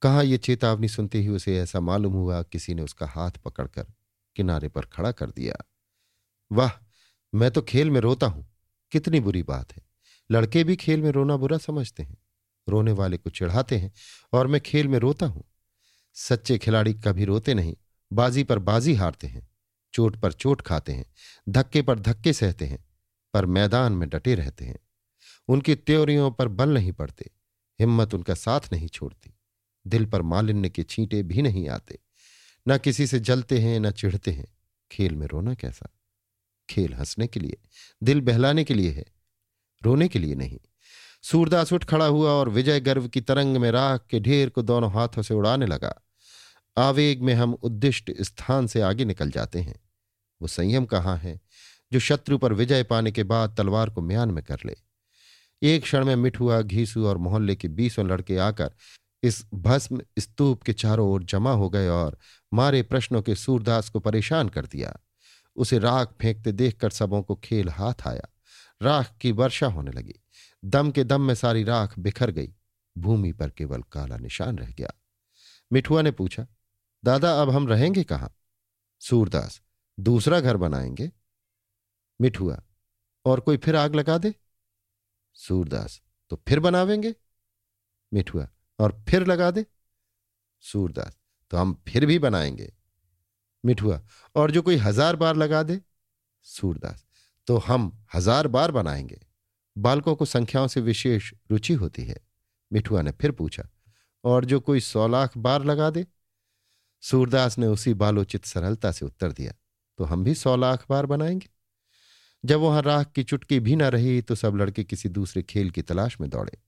[0.02, 3.86] कहा यह चेतावनी सुनते ही उसे ऐसा मालूम हुआ, किसी ने उसका हाथ पकड़कर
[4.36, 5.56] किनारे पर खड़ा कर दिया।
[6.52, 6.70] वाह,
[7.34, 8.46] मैं तो खेल में रोता हूँ,
[8.92, 9.82] कितनी बुरी बात है।
[10.30, 12.16] लड़के भी खेल में रोना बुरा समझते हैं।
[12.68, 13.92] रोने वाले को चिढ़ाते हैं
[14.32, 15.44] और मैं खेल में रोता हूँ।
[16.14, 17.76] सच्चे खिलाड़ी कभी रोते नहीं,
[18.12, 19.48] बाजी पर बाजी हारते हैं,
[19.94, 21.06] चोट पर चोट खाते हैं,
[21.48, 22.84] धक्के पर धक्के सहते हैं,
[23.34, 24.78] पर मैदान में डटे रहते हैं।
[25.48, 27.30] उनकी त्योरियों पर बल नहीं पड़ते,
[27.80, 29.34] हिम्मत उनका साथ नहीं छोड़ती,
[29.86, 31.98] दिल पर मालिन्य के छींटे भी नहीं आते।
[32.68, 34.46] न किसी से जलते हैं, न चिढ़ते हैं,
[34.90, 35.88] खेल में रोना कैसा?
[36.70, 37.56] खेल हंसने के लिए,
[38.02, 39.04] दिल बहलाने के लिए है,
[39.82, 40.58] रोने के लिए नहीं।
[41.22, 44.92] सूरदास उठ खड़ा हुआ और विजय गर्व की तरंग में राख के ढेर को दोनों
[44.92, 45.94] हाथों से उड़ाने लगा।
[46.78, 49.80] आवेग में हम उद्दिष्ट स्थान से आगे निकल जाते हैं।
[50.42, 51.40] वो संयम कहाँ है
[51.92, 54.76] जो शत्रु पर विजय पाने के बाद तलवार को म्यान में कर ले?
[55.62, 58.70] एक क्षण में मिठुआ घीसू और मोहल्ले के बीसों लड़के आकर
[59.22, 62.18] इस भस्म स्तूप के चारों ओर जमा हो गए और
[62.54, 64.98] मारे प्रश्नों के सूरदास को परेशान कर दिया।
[65.56, 68.28] उसे राख फेंकते देखकर सबों को खेल हाथ आया।
[68.82, 70.14] राख की वर्षा होने लगी।
[70.64, 72.52] दम के दम में सारी राख बिखर गई।
[72.96, 74.90] भूमि पर केवल काला निशान रह गया।
[75.72, 76.46] मिठुआ ने पूछा,
[77.04, 78.34] दादा, अब हम रहेंगे कहाँ?
[79.00, 79.60] सूरदास,
[79.98, 81.10] दूसरा घर बनाएँगे?
[82.20, 82.60] मिठुआ,
[83.24, 84.34] और कोई फिर आग लगा दे?
[85.36, 86.00] सूरदास
[86.30, 87.14] तो फिर बनावेंगे?
[88.12, 88.48] मिठुआ,
[88.78, 89.66] और फिर लगा दे?
[90.60, 91.18] सूरदास
[91.50, 92.72] तो हम फिर भी बनाएँगे।
[93.64, 94.00] मिठुआ,
[94.36, 95.80] और जो कोई हज़ार बार लगा दे?
[96.42, 97.06] सूरदास
[97.46, 99.20] तो हम हज़ार बार बनाएँगे।
[99.78, 102.16] बालकों को संख्याओं से विशेष रुचि होती है।
[102.70, 103.68] मिठुआ ने फिर पूछा,
[104.24, 106.06] और जो कोई सौ लाख बार लगा दे?
[107.02, 109.52] सूरदास ने उसी बालोचित सरलता से उत्तर दिया
[109.98, 111.48] तो हम भी सौ लाख बार बनाएँगे।
[112.44, 115.82] जब वहाँ राख की चुटकी भी ना रही तो सब लड़के किसी दूसरे खेल की
[115.82, 116.58] तलाश में दौड़े।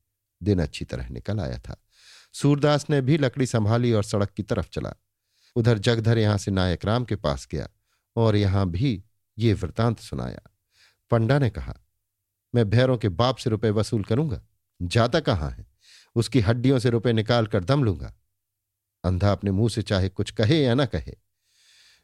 [0.41, 1.77] दिन अच्छी तरह निकल आया था।
[2.35, 4.95] सूरदास ने भी लकड़ी संभाली और सड़क की तरफ़ चला।
[5.57, 7.69] उधर जगधर यहाँ से नायक राम के पास गया
[8.17, 9.03] और यहाँ भी
[9.39, 10.41] ये वृतांत सुनाया।
[11.11, 11.77] पंडा ने कहा
[12.55, 14.43] मैं भैरों के बाप से रुपए वसूल करूँगा।
[14.83, 15.67] जाता कहाँ है?
[16.15, 18.15] उसकी हड्डियों से रुपए निकाल कर दम लूँगा।
[19.05, 21.15] अंधा अपने मुँह से चाहे कुछ कहे या ना कहे।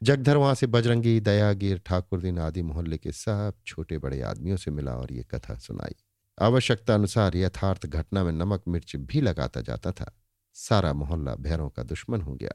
[0.03, 4.91] जगधर वहाँ से बजरंगी, दयागीर, ठाकुरदीन आदि मोहल्ले के सब छोटे बड़े आदमियों से मिला
[4.91, 5.95] और ये कथा सुनाई।
[6.41, 10.17] आवश्यकता अनुसार यथार्थ घटना में नमक, मिर्च भी लगाता जाता था।
[10.53, 12.51] सारा मोहल्ला भैरों का दुश्मन हो गया।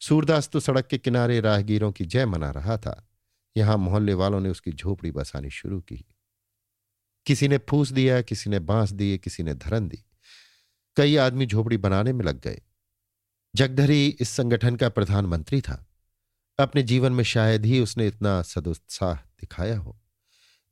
[0.00, 3.08] सूरदास तो सड़क के किनारे राहगीरों की जय मना रहा था।
[3.56, 6.04] यहाँ मोहल्ले वालों ने उसकी झोपड़ी बसानी शुरू की।
[7.28, 10.04] किसी ने फूस दिया, किसी ने बाँस दिए, किसी ने धरन दी।
[10.96, 12.62] कई आदमी झोपड़ी बनाने में लग गए।
[13.54, 15.86] जगधरी इस संगठन का प्रधानमंत्री था।
[16.58, 20.00] अपने जीवन में शायद ही उसने इतना सदुत्साह दिखाया हो।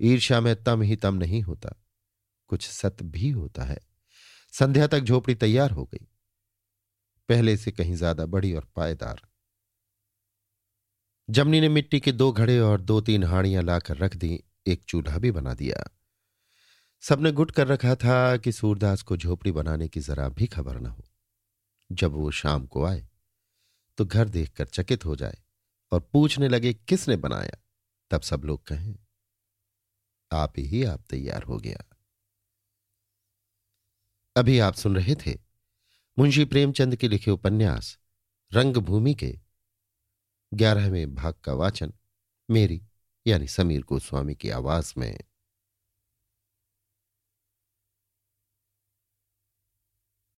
[0.01, 1.83] ईर्ष्या में तम ही तम नहीं होता,
[2.47, 3.79] कुछ सत भी होता है।
[4.53, 6.07] संध्या तक झोपड़ी तैयार हो गई।
[7.29, 9.21] पहले से कहीं ज़्यादा बड़ी और पायदार।
[11.31, 15.19] जमनी ने मिट्टी के दो घड़े और दो तीन हाड़ियाँ लाकर रख दी, एक चूल्हा
[15.19, 15.93] भी बना दिया।
[17.09, 20.87] सबने गुट कर रखा था कि सूरदास को झोपड़ी बनाने की जरा भी खबर न
[20.87, 21.05] हो।
[21.93, 23.09] जब वो शाम को आए
[23.99, 25.39] तो घर देखकर चकित हो जाए
[25.93, 27.59] और पूछने लगे, किसने बनाया?
[28.11, 28.97] तब सब लोग कहें,
[30.33, 31.85] आप ही, आप तैयार हो गया।
[34.37, 35.39] अभी आप सुन रहे थे
[36.19, 37.99] मुंशी प्रेमचंद के लिखे उपन्यास,
[38.53, 39.39] रंगभूमि के
[40.55, 41.93] ग्यारहवें भाग का वाचन,
[42.51, 42.83] मेरी,
[43.27, 45.19] यानी समीर गोस्वामी की आवाज़ में।